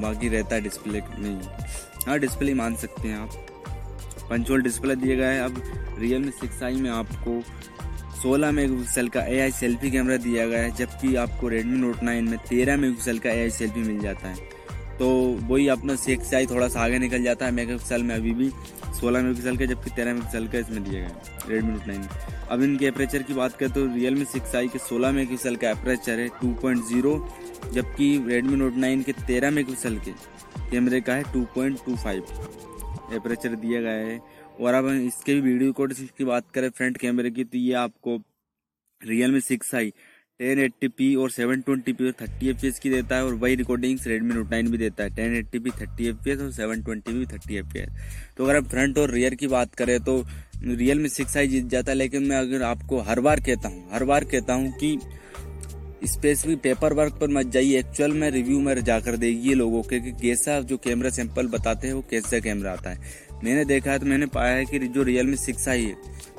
बाकी 0.02 0.30
रहता 0.30 0.56
है 0.56 0.62
डिस्प्ले 0.62 1.02
नहीं 1.20 1.40
हाँ 2.08 2.18
डिस्प्ले 2.20 2.54
मान 2.54 2.76
सकते 2.78 3.08
हैं 3.08 3.18
आप। 3.18 3.30
पंचोल 4.30 4.62
डिस्प्ले 4.62 4.96
दिया 4.96 5.16
गया 5.16 5.30
है। 5.30 5.40
अब 5.42 5.62
रियल 6.00 6.22
मी 6.22 6.32
सिक्स 6.32 6.64
आई 6.64 6.76
में 6.76 6.90
आपको 6.92 7.42
16 8.24 8.52
मेगापिक्सल 8.52 9.08
का 9.10 9.22
एआई 9.28 9.52
सेल्फी 9.52 9.92
कैमरा 9.92 10.16
दिया 10.18 10.46
गया 10.48 10.62
है, 10.62 10.72
जबकि 10.76 11.16
आपको 11.16 11.48
रेडमी 11.48 11.78
नोट 11.78 12.04
नाइन 12.04 12.30
में 12.30 12.38
13 12.48 12.78
मेगापिक्सल 12.78 13.20
का 13.20 13.30
एआई 13.32 13.50
सेल्फी 13.50 13.82
मिल 13.82 14.00
जाता 14.00 14.28
है। 14.28 14.58
तो 15.00 15.08
वही 15.50 15.68
अपना 15.70 15.96
सिक्स 15.96 16.34
आई 16.34 16.46
थोड़ा 16.46 16.68
सा 16.68 16.80
आगे 16.82 16.98
निकल 17.00 17.24
जाता 17.24 17.46
है 17.46 17.52
मेगापिक्सल 17.52 18.04
में 18.04 18.16
अभी 18.16 18.32
भी 18.34 18.50
16 18.50 19.22
मेगापिक्सल 19.24 19.58
का, 19.58 19.66
जबकि 19.66 19.90
13 19.92 20.14
मेगापिक्सल 20.14 20.48
का 20.48 20.58
इसमें 20.60 20.84
दिया 20.84 21.00
गया 21.00 21.10
है 21.10 21.50
रेडमी 21.50 21.72
नोट 21.72 21.88
नाइन 21.88 22.08
अब 22.52 22.64
इनके 22.64 22.86
एपरेचर 22.86 23.24
की 23.24 23.34
बात 23.34 23.56
करें 23.58 23.72
तो 23.72 23.86
रियल 23.94 24.16
मी 24.16 24.26
सिक्स 24.26 24.56
आई 24.56 24.68
के 24.68 24.80
16 24.80 25.14
मेगापिक्सल 25.14 25.56
का 25.56 25.70
एपरेचर 25.70 26.20
है 26.20 26.28
2.0 26.44 27.18
जबकि 27.74 28.08
रेडमी 28.28 28.56
नोट 28.56 28.76
नाइन 28.78 29.04
के 29.04 29.14
13 29.14 29.54
मेगापिक्सल 29.54 29.98
के 30.06 30.12
कैमरे 30.72 31.02
का 31.02 31.14
है 31.14 31.24
2.25 31.34 32.22
टेम्परेचर 33.10 33.56
दिया 33.56 33.82
गया 33.82 33.92
है। 33.92 34.18
और 34.60 34.74
अब 34.74 34.88
इसके 34.88 35.34
भी 35.34 35.42
वीडियो 35.42 35.74
कोड 35.74 35.94
की 36.18 36.26
बात 36.26 36.52
करें 36.54 36.70
फ्रंट 36.70 36.98
कैमरे 36.98 37.32
की 37.32 37.44
तो 37.44 37.58
ये 37.58 37.74
आपको 37.82 38.16
Realme 39.32 39.42
six 39.42 39.76
i 39.76 39.94
ten 40.40 40.60
eighty 40.60 40.88
P 40.88 41.14
और 41.16 41.32
सेवन 41.32 41.62
ट्वेंटी 41.62 41.94
पी 41.94 42.06
और 42.06 42.14
थर्टी 42.22 42.50
एफ़ 42.50 42.80
की 42.80 42.90
देता 42.90 43.16
है 43.16 43.26
और 43.26 43.34
वही 43.36 43.56
रिकॉर्डिंग्स 43.56 44.08
रेडमी 44.08 44.34
नोट 44.34 44.52
नाइन 44.52 44.70
भी 44.72 44.78
देता 44.78 45.04
है। 45.04 45.16
Ten 45.16 45.36
eighty 45.36 45.60
P 45.60 45.70
thirty 45.72 46.08
F 46.08 46.18
P 46.26 46.32
S 46.32 46.40
और 46.40 46.52
seven 46.52 46.82
twenty 46.84 47.14
P 47.14 47.26
thirty 47.34 47.56
F 47.58 47.66
P 47.74 47.80
S 47.80 47.90
तो 48.38 48.44
अगर 48.44 48.58
आप 48.58 48.70
फ्रंट 48.70 48.98
और 48.98 49.12
रियर 49.12 49.36
की 49.36 49.48
बात 49.48 49.76
करें 49.76 50.00
तो 50.00 50.24
रियल 50.64 51.00
मी 51.00 51.10
सिक्स 51.10 51.38
आई 51.38 51.48
जीत 51.48 51.66
जाता 51.68 51.92
है, 51.92 51.98
लेकिन 51.98 52.24
मैं 52.24 52.38
अगर 52.38 52.64
आपको 52.64 53.00
हर 53.02 53.20
बार 53.20 53.40
कहता 53.40 53.70
हूँ, 53.70 53.90
हर 53.92 54.04
बार 54.04 54.24
कहता 54.26 54.54
हूँ 54.54 54.72
कि 54.80 54.98
स्पेसिफिक 56.08 56.60
पेपर 56.62 56.94
वर्क 56.94 57.18
पर 57.22 57.28
मत 57.30 57.46
जाइए। 57.46 57.80
एक्चुअल 57.80 58.12
में 58.14 58.30
रिव्यू 58.32 58.60
में 58.60 58.84
जाकर 58.84 59.18
देखिए 59.18 59.54
लोगों 59.56 59.82
के 59.84 60.00
कि 60.00 60.12
कैसा 60.22 60.60
जो 60.62 60.78
कैमरा 60.78 61.10
सैंपल 61.12 61.48
बताते 61.50 61.88
हैं, 61.88 61.94
वो 61.94 62.04
कैसा 62.12 62.40
कैमरा 62.40 62.72
आता 62.72 62.90
है। 62.90 63.28
मैंने 63.44 63.66
देखा 63.66 63.92
है 63.92 64.00
तो 64.00 64.06
मैंने 64.06 64.26
पाया 64.28 64.56
है 64.56 64.66
कि 64.66 64.80
जो 64.80 65.04
रियल 65.04 65.28
मी 65.28 65.36
सिक्स 65.38 65.68
आई 65.70 65.84
है, 65.84 65.96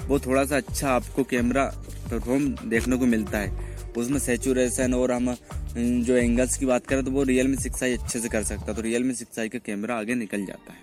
वो 0.07 0.19
थोड़ा 0.21 0.45
सा 0.45 0.57
अच्छा 0.57 0.91
आपको 0.91 1.25
कैमरा 1.25 1.65
परफॉर्म 2.11 2.49
देखने 2.67 2.97
को 2.97 3.07
मिलता 3.07 3.39
है। 3.39 3.69
उसमें 3.97 4.19
सेचुरेशन 4.21 4.95
और 4.95 5.13
हम 5.13 5.35
जो 5.77 6.17
एंगल्स 6.17 6.57
की 6.59 6.67
बात 6.67 6.87
करें 6.87 7.05
तो 7.05 7.11
वो 7.11 7.23
रियल 7.25 7.49
मी 7.49 7.57
सिक्स 7.59 7.83
आई 7.83 7.93
अच्छे 7.95 8.21
से 8.21 8.29
कर 8.29 8.43
सकता 8.45 8.67
है। 8.67 8.75
तो 8.75 8.83
रियल 8.83 9.05
मी 9.05 9.15
सिक्स 9.15 9.39
आई 9.39 9.49
का 9.49 9.59
कैमरा 9.61 9.97
आगे 9.97 10.15
निकल 10.17 10.45
जाता 10.47 10.73
है। 10.73 10.79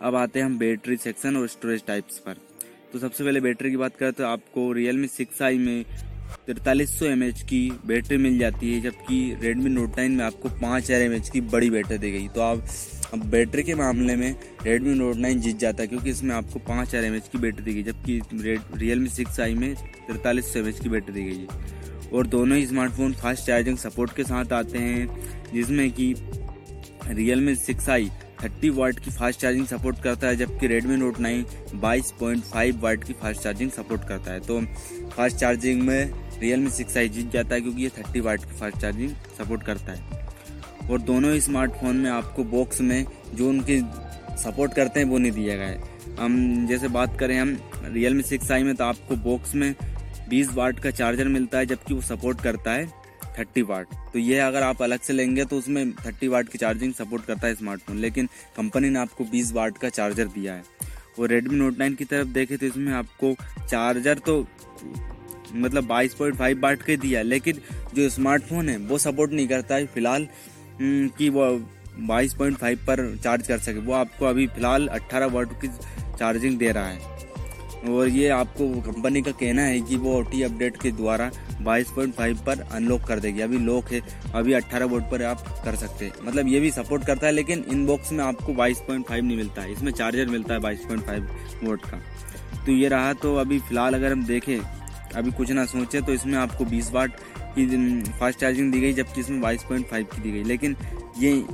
अब 0.00 0.14
आते 0.16 0.38
हैं 0.38 0.46
हम 0.46 0.58
बैटरी 0.58 0.96
सेक्शन 0.98 1.36
और 1.36 1.48
स्टोरेज 1.48 1.82
टाइप्स 1.86 2.18
पर। 2.18 2.36
तो 2.92 2.98
सबसे 2.98 3.24
पहले 3.24 3.40
बैटरी 3.40 3.70
की 3.70 3.76
बात 3.76 3.96
करें 3.96 4.12
तो 4.12 4.24
आपको 4.26 4.72
रियल 4.72 4.96
मी 4.96 5.06
सिक्स 5.08 5.42
आई 5.42 5.58
में 5.58 5.84
तिरतालीस 6.46 6.98
सौ 6.98 7.06
एम 7.06 7.22
एच 7.22 7.42
की 7.42 7.70
बैटरी 7.86 8.16
मिल 8.18 8.38
जाती 8.38 8.72
है, 8.72 8.80
जबकि 8.80 9.36
रेडमी 9.42 9.70
नोट 9.70 9.96
नाइन 9.96 10.12
में 10.12 10.24
आपको 10.24 10.48
पाँच 10.50 10.84
हज़ार 10.84 11.02
एम 11.02 11.12
एच 11.12 11.28
की 11.28 11.40
बड़ी 11.48 11.70
बैटरी 11.70 11.98
दी 11.98 12.10
गई। 12.10 12.28
तो 12.28 12.40
आप 12.40 12.64
अब 13.14 13.24
बैटरी 13.30 13.62
के 13.62 13.74
मामले 13.74 14.16
में 14.16 14.34
रेडमी 14.62 14.94
नोट 14.94 15.16
नाइन 15.16 15.40
जीत 15.40 15.58
जाता 15.58 15.82
है, 15.82 15.86
क्योंकि 15.88 16.10
इसमें 16.10 16.34
आपको 16.34 16.58
पाँच 16.60 16.88
हज़ार 16.88 17.04
एम 17.04 17.18
की 17.22 17.38
बैटरी 17.38 17.64
दी 17.64 17.74
गई, 17.74 17.82
जबकि 17.82 18.20
रियल 18.76 19.00
मी 19.00 19.08
सिक्स 19.08 19.40
आई 19.40 19.54
में 19.54 19.74
तिरतालीस 19.74 20.52
सौ 20.52 20.58
एम 20.60 20.70
की 20.72 20.88
बैटरी 20.88 21.14
दी 21.14 21.22
गई 21.24 21.38
है। 21.38 22.08
और 22.10 22.26
दोनों 22.26 22.58
ही 22.58 22.66
स्मार्टफ़ोन 22.66 23.12
फास्ट 23.14 23.46
चार्जिंग 23.46 23.76
सपोर्ट 23.78 24.14
के 24.16 24.24
साथ 24.24 24.52
आते 24.52 24.78
हैं, 24.78 25.08
जिसमें 25.52 25.90
कि 25.90 26.14
Realme 27.40 27.54
six 27.56 27.88
i 27.88 28.10
thirty 28.42 28.68
watt 28.70 28.98
की 28.98 29.10
फास्ट 29.10 29.40
चार्जिंग 29.40 29.66
सपोर्ट 29.66 30.02
करता 30.02 30.26
है, 30.26 30.36
जबकि 30.36 30.66
रेडमी 30.66 30.96
नोट 30.96 31.18
नाइन 31.20 31.44
बाईस 31.74 32.12
पॉइंट 32.20 32.42
फाइव 32.44 32.80
वाट 32.82 33.04
की 33.04 33.12
फास्ट 33.12 33.42
चार्जिंग 33.42 33.70
सपोर्ट 33.70 34.08
करता 34.08 34.32
है। 34.32 34.40
तो 34.40 34.60
फास्ट 35.10 35.36
चार्जिंग 35.36 35.82
में 35.82 36.12
रियल 36.40 36.60
मी 36.60 36.70
सिक्स 36.70 36.96
आई 36.96 37.08
जीत 37.08 37.32
जाता 37.32 37.54
है, 37.54 37.60
क्योंकि 37.60 37.82
ये 37.82 37.88
थर्टी 37.98 38.20
वाट 38.20 38.44
की 38.44 38.58
फास्ट 38.60 38.76
चार्जिंग 38.76 39.10
सपोर्ट 39.38 39.62
करता 39.62 39.92
है। 39.92 40.18
और 40.90 41.00
दोनों 41.00 41.32
ही 41.32 41.40
स्मार्टफ़ोन 41.40 41.96
में 41.96 42.10
आपको 42.10 42.44
बॉक्स 42.46 42.80
में 42.80 43.04
जो 43.34 43.48
उनकी 43.48 43.80
सपोर्ट 44.38 44.74
करते 44.74 45.00
हैं, 45.00 45.06
वो 45.06 45.18
नहीं 45.18 45.32
दिया 45.32 45.56
गया 45.56 45.66
है। 45.66 46.16
हम 46.18 46.66
जैसे 46.66 46.88
बात 46.90 47.18
करें 47.18 47.38
हम 47.38 47.56
रियल 47.84 48.14
मी 48.14 48.22
सिक्स 48.22 48.50
आई 48.50 48.62
में 48.62 48.74
तो 48.74 48.84
आपको 48.84 49.16
बॉक्स 49.18 49.54
में 49.54 49.74
20 50.30 50.52
वाट 50.54 50.78
का 50.80 50.90
चार्जर 50.92 51.28
मिलता 51.28 51.58
है, 51.58 51.66
जबकि 51.66 51.94
वो 51.94 52.00
सपोर्ट 52.02 52.40
करता 52.42 52.72
है 52.72 52.88
30 53.36 53.62
वाट 53.62 53.94
तो 54.12 54.18
ये 54.18 54.38
अगर 54.40 54.62
आप 54.62 54.82
अलग 54.82 55.00
से 55.00 55.12
लेंगे 55.12 55.44
तो 55.44 55.58
उसमें 55.58 55.92
30 55.98 56.28
वाट 56.28 56.48
की 56.48 56.58
चार्जिंग 56.58 56.92
सपोर्ट 56.94 57.24
करता 57.24 57.46
है 57.46 57.54
स्मार्टफ़ोन 57.54 57.98
लेकिन 57.98 58.28
कंपनी 58.56 58.90
ने 58.90 58.98
आपको 58.98 59.24
20 59.26 59.52
वाट 59.52 59.78
का 59.78 59.88
चार्जर 59.90 60.26
दिया 60.28 60.54
है। 60.54 60.62
और 61.18 61.28
रेडमी 61.28 61.56
नोट 61.56 61.78
नाइन 61.78 61.94
की 61.94 62.04
तरफ़ 62.04 62.28
देखे 62.28 62.56
तो 62.56 62.66
इसमें 62.66 62.92
आपको 62.92 63.34
चार्जर 63.60 64.18
तो 64.26 64.40
मतलब 65.54 65.88
22.5 65.88 66.62
वाट 66.62 66.82
का 66.82 66.96
दिया 66.96 67.18
है। 67.20 67.24
लेकिन 67.24 67.60
जो 67.94 68.08
स्मार्टफ़ोन 68.10 68.68
है, 68.68 68.76
वो 68.78 68.98
सपोर्ट 68.98 69.32
नहीं 69.32 69.48
करता 69.48 69.74
है। 69.74 69.86
फ़िलहाल 69.86 70.26
कि 70.82 71.28
वो 71.28 71.60
22.5 72.06 72.76
पर 72.76 73.16
चार्ज 73.24 73.46
कर 73.46 73.58
सके। 73.58 73.78
वो 73.78 73.92
आपको 73.92 74.26
अभी 74.26 74.46
फ़िलहाल 74.46 74.88
18 74.88 75.26
वाट 75.26 75.60
की 75.60 75.68
चार्जिंग 76.18 76.58
दे 76.58 76.72
रहा 76.72 76.86
है। 76.86 77.20
और 77.88 78.08
ये 78.08 78.28
आपको 78.28 78.68
कंपनी 78.80 79.22
का 79.22 79.30
कहना 79.30 79.62
है 79.62 79.80
कि 79.80 79.96
वो 79.96 80.14
ओ 80.18 80.22
अपडेट 80.22 80.76
के 80.82 80.90
द्वारा 80.90 81.30
22.5 81.62 82.38
पर 82.46 82.60
अनलॉक 82.60 83.02
कर 83.02 83.20
देगी। 83.20 83.40
अभी 83.40 83.58
लॉक 83.58 83.92
है, 83.92 84.00
अभी 84.34 84.52
18 84.52 84.84
वोट 84.84 85.02
पर 85.02 85.22
आप 85.22 85.44
कर 85.64 85.76
सकते 85.76 86.04
हैं। 86.04 86.12
मतलब 86.22 86.48
ये 86.48 86.60
भी 86.60 86.70
सपोर्ट 86.70 87.06
करता 87.06 87.26
है, 87.26 87.32
लेकिन 87.32 87.64
इन 87.70 87.86
बॉक्स 87.86 88.12
में 88.12 88.24
आपको 88.24 88.52
22.5 88.52 89.24
नहीं 89.24 89.36
मिलता 89.36 89.62
है। 89.62 89.72
इसमें 89.72 89.92
चार्जर 89.92 90.26
मिलता 90.26 90.54
है 90.54 90.60
22.5 90.60 91.22
वोट 91.64 91.80
का। 91.80 92.02
तो 92.66 92.72
ये 92.72 92.88
रहा 92.88 93.12
तो 93.12 93.36
अभी 93.36 93.58
फ़िलहाल 93.58 93.94
अगर 93.94 94.12
हम 94.12 94.24
देखें, 94.24 94.58
अभी 95.16 95.30
कुछ 95.30 95.50
ना 95.50 95.64
सोचें 95.64 96.02
तो 96.02 96.12
इसमें 96.12 96.38
आपको 96.38 96.64
20 96.64 96.90
वाट 96.92 97.12
की 97.56 98.10
फास्ट 98.10 98.38
चार्जिंग 98.40 98.72
दी 98.72 98.80
गई, 98.80 98.92
जबकि 98.92 99.20
इसमें 99.20 99.40
22.5 99.40 100.06
की 100.06 100.20
दी 100.20 100.30
गई। 100.30 100.42
लेकिन 100.44 100.76
ये 101.18 101.44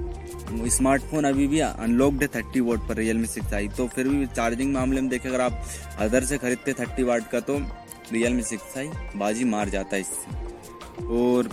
स्मार्टफ़ोन 0.71 1.25
अभी 1.25 1.47
भी 1.47 1.59
अनलॉक्ड 1.61 2.23
है 2.23 2.29
थर्टी 2.35 2.61
वोट 2.61 2.87
पर 2.89 2.97
रियल 2.97 3.17
मी 3.19 3.27
सिक्स 3.27 3.55
आई 3.55 3.69
तो 3.69 3.87
फिर 3.89 4.09
भी 4.09 4.27
चार्जिंग 4.27 4.73
मामले 4.75 5.01
में 5.01 5.11
देखें, 5.11 5.29
अगर 5.29 5.41
आप 5.41 5.63
अदर 6.01 6.25
से 6.25 6.39
खरीदते 6.39 6.73
थर्टी 6.75 7.03
वाट 7.03 7.31
का 7.31 7.41
तो 7.43 7.59
रियल 8.13 8.33
मी 8.33 8.43
सिक्स 8.45 8.77
आई 8.79 8.91
बाजी 9.17 9.45
मार 9.47 9.69
जाता 9.69 9.97
है 9.97 10.01
इससे। 10.01 11.05
और 11.17 11.49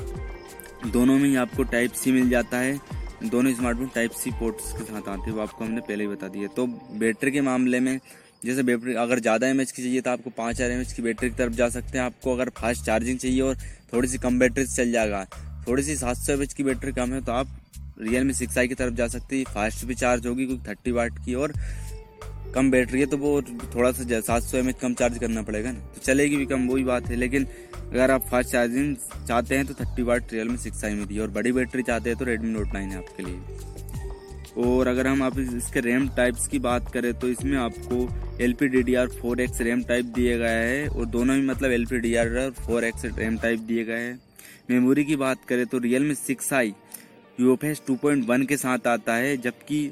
दोनों 0.85 1.17
में 1.17 1.27
ही 1.29 1.35
आपको 1.37 1.63
टाइप 1.65 1.91
सी 1.93 2.11
मिल 2.11 2.29
जाता 2.29 2.57
है। 2.57 2.79
दोनों 3.25 3.53
स्मार्टफ़ोन 3.53 3.89
टाइप 3.95 4.11
सी 4.13 4.31
पोर्ट्स 4.31 4.71
के 4.73 4.83
साथ 4.83 5.07
आते 5.09 5.21
हैं, 5.21 5.31
वो 5.31 5.41
आपको 5.41 5.63
हमने 5.63 5.81
पहले 5.81 6.03
ही 6.03 6.09
बता 6.09 6.27
दिया। 6.27 6.47
तो 6.49 6.65
बैटरी 6.67 7.31
के 7.31 7.41
मामले 7.41 7.79
में, 7.79 7.99
जैसे 8.45 8.63
बैटरी 8.63 8.93
अगर 8.95 9.19
ज़्यादा 9.19 9.47
एमएच 9.47 9.71
की 9.71 9.81
चाहिए 9.81 10.01
तो 10.01 10.11
आपको 10.11 10.29
पाँच 10.31 10.55
हज़ार 10.55 10.71
एम 10.71 10.83
की 10.95 11.01
बैटरी 11.01 11.29
की 11.29 11.35
तरफ़ 11.35 11.53
जा 11.53 11.69
सकते 11.71 11.97
हैं। 11.97 12.05
आपको 12.05 12.33
अगर 12.33 12.49
फास्ट 12.57 12.85
चार्जिंग 12.85 13.19
चाहिए 13.19 13.41
और 13.41 13.57
थोड़ी 13.93 14.07
सी 14.07 14.17
कम 14.17 14.39
बैटरी 14.39 14.65
से 14.65 14.75
चल 14.75 14.91
जाएगा। 14.91 15.25
थोड़ी 15.67 15.83
सी 15.83 15.95
सात 15.95 16.17
सौ 16.17 16.37
की 16.57 16.63
बैटरी 16.63 16.91
कम 16.91 17.13
है 17.13 17.21
तो 17.25 17.31
आप 17.31 17.47
रियल 18.01 18.23
मी 18.23 18.33
सिक्स 18.33 18.57
आई 18.57 18.67
की 18.67 18.75
तरफ़ 18.75 18.93
जा 18.93 19.07
सकती 19.07 19.39
है। 19.39 19.53
फास्ट 19.53 19.85
भी 19.85 19.95
चार्ज 19.95 20.27
होगी 20.27 20.45
क्योंकि 20.45 20.69
थर्टी 20.69 20.91
वाट 20.91 21.25
की 21.25 21.33
और 21.35 21.53
कम 22.55 22.69
बैटरी 22.71 22.99
है 22.99 23.05
तो 23.05 23.17
वो 23.17 23.41
थोड़ा 23.75 23.91
सा 23.91 24.19
सात 24.21 24.43
सौ 24.43 24.57
एम 24.57 24.71
कम 24.81 24.93
चार्ज 24.93 25.17
करना 25.17 25.41
पड़ेगा 25.41 25.71
ना। 25.71 25.79
तो 25.79 26.01
चलेगी 26.03 26.37
भी 26.37 26.45
कम, 26.45 26.67
वही 26.67 26.83
बात 26.83 27.07
है। 27.07 27.15
लेकिन 27.15 27.47
अगर 27.75 28.11
आप 28.11 28.27
फास्ट 28.31 28.49
चार्जिंग 28.49 28.95
चाहते 29.27 29.55
हैं 29.55 29.65
तो 29.65 29.73
thirty 29.73 30.03
watt 30.03 30.33
Realme 30.49 30.57
six 30.57 30.83
i 30.85 30.93
में 30.93 31.07
दी 31.07 31.19
और 31.19 31.29
बड़ी 31.31 31.51
बैटरी 31.51 31.83
चाहते 31.83 32.09
हैं 32.09 32.19
तो 32.19 32.25
रेडमी 32.25 32.49
नोट 32.49 32.73
नाइन 32.73 32.89
है 32.89 32.97
आपके 32.97 33.23
लिए। 33.23 33.72
और 34.57 34.87
अगर 34.87 35.07
हम 35.07 35.23
आप 35.23 35.39
इसके 35.39 35.79
रैम 35.79 36.07
टाइप्स 36.17 36.47
की 36.47 36.59
बात 36.59 36.91
करें 36.93 37.13
तो 37.19 37.29
इसमें 37.29 37.57
आपको 37.57 38.07
L 38.43 38.53
P 38.53 38.67
D 38.67 38.81
D 38.83 38.95
R 38.95 39.07
four 39.21 39.41
X 39.41 39.61
RAM 39.61 39.83
type 39.83 40.05
दिए 40.15 40.37
गया 40.37 40.49
है 40.49 40.87
और 40.87 41.05
दोनों 41.07 41.35
ही 41.35 41.41
मतलब 41.41 41.71
एल 41.71 41.85
पी 41.85 41.99
डी 41.99 42.13
आर 42.15 42.37
और 42.37 42.51
फोर 42.59 42.83
एक्स 42.83 43.05
रैम 43.17 43.37
टाइप 43.37 43.59
दिए 43.61 43.83
गए 43.85 43.99
हैं। 43.99 44.19
मेमोरी 44.69 45.03
की 45.05 45.15
बात 45.15 45.45
करें 45.49 45.65
तो 45.65 45.77
Realme 46.03 46.15
six 46.15 46.53
i 46.53 46.73
U 47.39 47.53
F 47.53 47.65
S 47.65 47.81
two 47.87 47.95
point 47.95 48.27
one 48.27 48.43
के 48.43 48.57
साथ 48.57 48.87
आता 48.87 49.15
है, 49.15 49.35
जबकि 49.37 49.91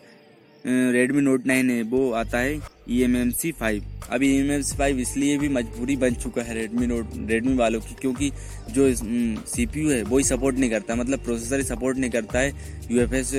रेडमी 0.66 1.22
नोट 1.22 1.46
नाइन 1.48 1.70
है, 1.70 1.82
वो 1.84 2.12
आता 2.14 2.38
है 2.38 2.60
E 2.90 3.02
M 3.04 3.16
M 3.16 3.30
C 3.32 3.52
five 3.52 3.84
अभी 4.12 4.30
ई 4.30 4.40
एम 4.40 4.62
फाइव 4.78 5.00
इसलिए 5.00 5.38
भी 5.38 5.50
मजबूरी 5.50 5.96
बन 5.98 6.14
चुका 6.16 6.42
है 6.42 6.54
रेडमी 6.56 6.88
नोट 6.88 7.14
रेडमी 7.30 7.54
वालों 7.56 7.80
की, 7.82 7.96
क्योंकि 8.02 8.32
जो 8.70 8.94
सी 8.94 9.66
पी 9.66 9.82
यू 9.82 9.90
है, 9.90 10.02
वो 10.04 10.18
ही 10.18 10.24
सपोर्ट 10.24 10.58
नहीं 10.58 10.70
करता। 10.70 10.96
मतलब 10.96 11.24
प्रोसेसर 11.24 11.58
ही 11.58 11.64
सपोर्ट 11.66 11.98
नहीं 11.98 12.12
करता 12.12 12.40
है 12.40 12.54
U 12.92 13.02
F 13.02 13.14
S 13.16 13.34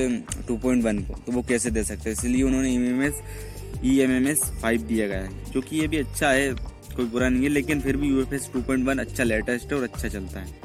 two 0.48 0.56
point 0.58 0.84
one 0.84 0.98
को। 0.98 1.14
तो 1.16 1.32
वो 1.32 1.42
कैसे 1.48 1.70
दे 1.70 1.84
सकते 1.84 2.10
हैं? 2.10 2.16
इसलिए 2.18 2.42
उन्होंने 2.42 2.70
E 2.70 2.76
M 2.76 3.02
S 3.02 3.22
E 3.84 3.98
M 4.00 4.10
M 4.12 4.28
S 4.28 4.42
five 4.62 4.82
दिया 4.82 5.06
गया 5.08 5.20
है, 5.20 5.52
जो 5.52 5.60
कि 5.60 5.80
ये 5.80 5.88
भी 5.88 5.96
अच्छा 5.98 6.30
है, 6.30 6.52
कोई 6.96 7.04
बुरा 7.06 7.28
नहीं 7.28 7.42
है, 7.42 7.48
लेकिन 7.48 7.80
फिर 7.80 7.96
भी 7.96 8.08
U 8.08 8.20
F 8.22 8.34
S 8.34 8.50
two 8.52 8.62
point 8.62 8.86
one 8.86 8.98
अच्छा 8.98 9.24
लेटेस्ट 9.24 9.72
है 9.72 9.78
और 9.78 9.84
अच्छा 9.84 10.08
चलता 10.08 10.40
है। 10.40 10.60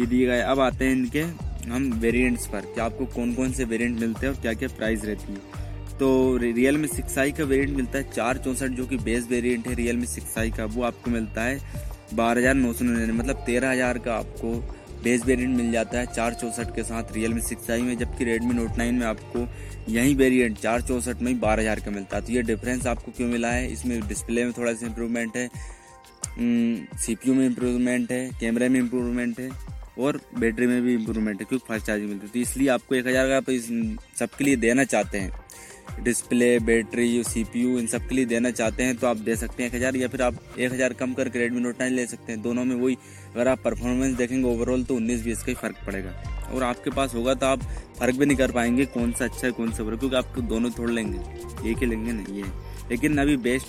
ये 0.00 0.06
दिए 0.06 0.26
गए। 0.26 0.40
अब 0.40 0.60
आते 0.60 0.84
हैं 0.84 0.92
इनके, 0.92 1.22
हम 1.70 1.92
वेरिएंट्स 2.00 2.46
पर, 2.46 2.60
कि 2.66 2.80
आपको 2.80 3.06
कौन 3.08 3.34
कौन 3.34 3.52
से 3.52 3.64
वेरिएंट 3.64 3.98
मिलते 4.00 4.26
हैं 4.26 4.34
और 4.34 4.40
क्या 4.40 4.52
क्या 4.52 4.68
प्राइस 4.68 5.04
रहती 5.04 5.32
है। 5.32 5.60
तो 6.02 6.36
रियल 6.36 6.76
मी 6.78 6.88
सिक्स 6.88 7.16
आई 7.18 7.32
का 7.32 7.44
वेरिएंट 7.44 7.76
मिलता 7.76 7.98
है 7.98 8.10
चार 8.12 8.38
चौंसठ, 8.38 8.70
जो 8.70 8.86
कि 8.86 8.96
बेस 9.00 9.26
वेरिएंट 9.28 9.66
है 9.68 9.74
रियल 9.74 9.96
मी 9.96 10.06
सिक्स 10.06 10.36
आई 10.38 10.50
का, 10.50 10.64
वो 10.66 10.82
आपको 10.82 11.10
मिलता 11.10 11.42
है 11.42 11.60
बारह 12.14 12.40
हज़ार 12.40 12.54
नौ 12.54 12.72
सौ 12.72 12.84
निन्यानवे 12.84 13.12
मतलब 13.12 13.42
तेरह 13.46 13.70
हज़ार 13.70 13.98
का 13.98 14.14
आपको 14.14 14.54
बेस 15.02 15.24
वेरिएंट 15.26 15.56
मिल 15.56 15.70
जाता 15.72 15.98
है 15.98 16.06
चार 16.08 16.34
चौंसठ 16.34 16.74
के 16.76 16.82
साथ 16.82 17.12
रियल 17.14 17.34
मी 17.34 17.40
सिक्स 17.42 17.70
आई 17.70 17.82
में, 17.82 17.96
जबकि 17.98 18.24
रेडमी 18.24 18.54
नोट 18.54 18.78
नाइन 18.78 18.94
में 18.94 19.06
आपको 19.06 19.46
यही 19.88 20.14
वेरिएंट 20.14 20.58
चार 20.58 20.82
चौंसठ 20.82 21.22
में 21.22 21.32
ही 21.32 21.38
बारह 21.38 21.62
हज़ार 21.62 21.80
का 21.80 21.90
मिलता 21.90 22.16
है। 22.16 22.22
तो 22.22 22.32
ये 22.32 22.42
डिफरेंस 22.44 22.86
आपको 22.86 23.12
क्यों 23.12 23.28
मिला 23.28 23.50
है? 23.50 23.70
इसमें 23.72 24.08
डिस्प्ले 24.08 24.44
में 24.44 24.52
थोड़ा 24.52 24.72
सा 24.72 24.86
इंप्रूवमेंट 24.86 25.36
है 25.36 25.48
सी 26.98 27.14
पी 27.14 27.28
यू 27.28 27.34
में 27.34 27.44
इम्प्रूवमेंट 27.46 28.12
है 28.12 28.28
कैमरे 28.40 28.68
में 28.68 28.80
इम्प्रूवमेंट 28.80 29.40
है, 29.40 29.48
और 29.98 30.20
बैटरी 30.38 30.66
में 30.66 30.80
भी 30.82 30.94
इम्प्रूवमेंट 30.94 31.40
है, 31.40 31.46
क्योंकि 31.46 31.66
फास्ट 31.68 31.86
चार्जिंग 31.86 32.08
मिलती 32.10 32.26
है। 32.26 32.32
तो 32.32 32.38
इसलिए 32.40 32.68
आपको 32.70 32.94
एक 32.94 33.06
हज़ार 33.06 33.28
का 33.28 33.36
आप 33.36 33.50
सबके 34.18 34.44
लिए 34.44 34.56
देना 34.58 34.84
चाहते 34.86 35.18
हैं। 35.18 35.32
Display, 36.00 36.58
battery 36.60 37.22
C 37.24 37.42
P 37.44 37.62
U 37.62 37.78
इन 37.78 37.86
सब 37.86 38.06
के 38.08 38.14
लिए 38.14 38.24
देना 38.26 38.50
चाहते 38.50 38.82
हैं 38.82 38.96
तो 38.96 39.06
आप 39.06 39.16
दे 39.18 39.36
सकते 39.36 39.62
हैं 39.62 39.70
एक 39.70 39.76
हज़ार 39.76 39.96
या 39.96 40.08
फिर 40.08 40.22
आप 40.22 40.34
एक 40.58 40.72
हज़ार 40.72 40.92
कम 40.94 41.12
करके 41.14 41.38
रेडमी 41.38 41.60
नोट 41.60 41.80
नाइन 41.80 41.92
ले 41.92 42.06
सकते 42.06 42.32
हैं। 42.32 42.40
दोनों 42.42 42.64
में 42.64 42.74
वही, 42.76 42.96
अगर 43.34 43.48
आप 43.48 43.62
परफॉर्मेंस 43.64 44.16
देखेंगे 44.16 44.48
ओवरऑल 44.48 44.84
तो 44.84 44.96
उन्नीस 44.96 45.24
बीस 45.24 45.38
का 45.38 45.46
ही 45.48 45.54
फ़र्क 45.54 45.76
पड़ेगा। 45.86 46.12
और 46.52 46.62
आपके 46.62 46.90
पास 46.90 47.14
होगा 47.14 47.34
तो 47.34 47.46
आप 47.46 47.62
फ़र्क 47.98 48.16
भी 48.16 48.26
नहीं 48.26 48.36
कर 48.36 48.52
पाएँगे 48.52 48.84
कौन 48.88 49.12
सा 49.12 49.24
अच्छा 49.24 49.46
है, 49.46 49.52
कौन 49.52 49.72
सा 49.72 49.82
बुरा, 49.82 49.96
क्योंकि 49.96 50.16
आप 50.16 50.38
दोनों 50.40 50.70
थोड़ 50.70 50.90
लेंगे। 50.90 51.70
एक 51.70 51.78
ही 51.78 51.86
लेंगे 51.86 52.12
ना, 52.12 52.24
ये। 52.30 52.44
लेकिन 52.90 53.18
अभी 53.18 53.36
बेस्ट 53.38 53.68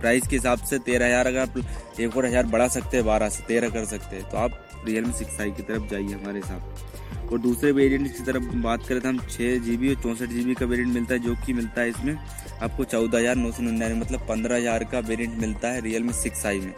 प्राइस 0.00 0.26
के 0.26 0.36
हिसाब 0.36 0.58
से 0.60 0.78
तेरह 0.80 1.06
हज़ार 1.06 1.26
अगर 1.26 1.38
आप 1.38 2.00
एक 2.00 2.16
और 2.16 2.26
हज़ार 2.26 2.46
बढ़ा 2.46 2.68
सकते 2.70 2.96
हैं, 2.96 3.06
बारह 3.06 3.28
से 3.28 3.42
तेरह 3.48 3.68
कर 3.70 3.84
सकते 3.86 4.16
हैं 4.16 4.30
तो 4.30 4.36
आप 4.38 4.60
रियल 4.86 5.04
मी 5.04 5.12
सिक्स 5.14 5.40
आई 5.40 5.50
की 5.50 5.62
तरफ़ 5.62 5.90
जाइए 5.90 6.12
हमारे 6.12 6.40
साथ। 6.42 6.93
और 7.24 7.38
दूसरे 7.40 7.70
वेरिएंट 7.72 8.06
की 8.06 8.24
तरफ़ 8.24 8.44
बात 8.62 8.86
करें 8.88 9.00
तो 9.00 9.08
हम 9.08 9.18
छः 9.28 9.58
जी 9.60 9.76
बी 9.76 9.88
और 9.88 10.02
चौंसठ 10.02 10.28
जी 10.28 10.44
बी 10.44 10.54
का 10.54 10.66
वेरिएंट 10.66 10.92
मिलता 10.94 11.14
है, 11.14 11.20
जो 11.20 11.34
कि 11.46 11.52
मिलता 11.52 11.80
है 11.80 11.88
इसमें। 11.88 12.14
आपको 12.62 12.84
चौदह 12.84 13.18
हज़ार 13.18 13.36
नौ 13.36 13.50
सौ 13.52 13.62
निन्यानवे 13.62 14.00
मतलब 14.00 14.26
पंद्रह 14.28 14.56
हज़ार 14.56 14.84
का 14.92 14.98
वेरिएंट 15.08 15.38
मिलता 15.40 15.68
है 15.68 15.80
रियल 15.80 16.02
मी 16.02 16.12
सिक्स 16.14 16.46
आई 16.46 16.60
में। 16.60 16.74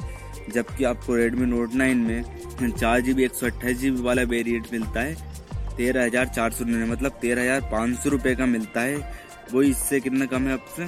जबकि 0.51 0.85
आपको 0.85 1.15
रेडमी 1.17 1.47
नोट 1.47 1.75
नाइन 1.75 1.99
में 1.99 2.71
चार 2.71 3.01
जी 3.01 3.15
बी 3.15 3.25
एक 3.25 3.35
सौ 3.35 3.47
अट्ठाईस 3.47 3.79
जी 3.79 3.91
बी 3.91 4.03
वाला 4.03 4.23
वेरिएंट 4.25 4.67
मिलता 4.73 5.01
है, 5.01 5.15
तेरह 5.77 6.05
हज़ार 6.05 6.27
चार 6.29 6.53
सौ 6.53 6.65
निन्यानवे 6.65 6.93
मतलब 6.93 7.19
तेरह 7.23 7.43
हज़ार 7.43 7.71
पाँच 7.73 7.99
सौ 7.99 8.11
रुपये 8.11 8.35
का 8.35 8.47
मिलता 8.47 8.81
है। 8.81 8.97
वही 9.53 9.71
इससे 9.71 10.01
कितना 10.01 10.27
कम 10.27 10.47
है 10.47 10.53
आपसे? 10.53 10.85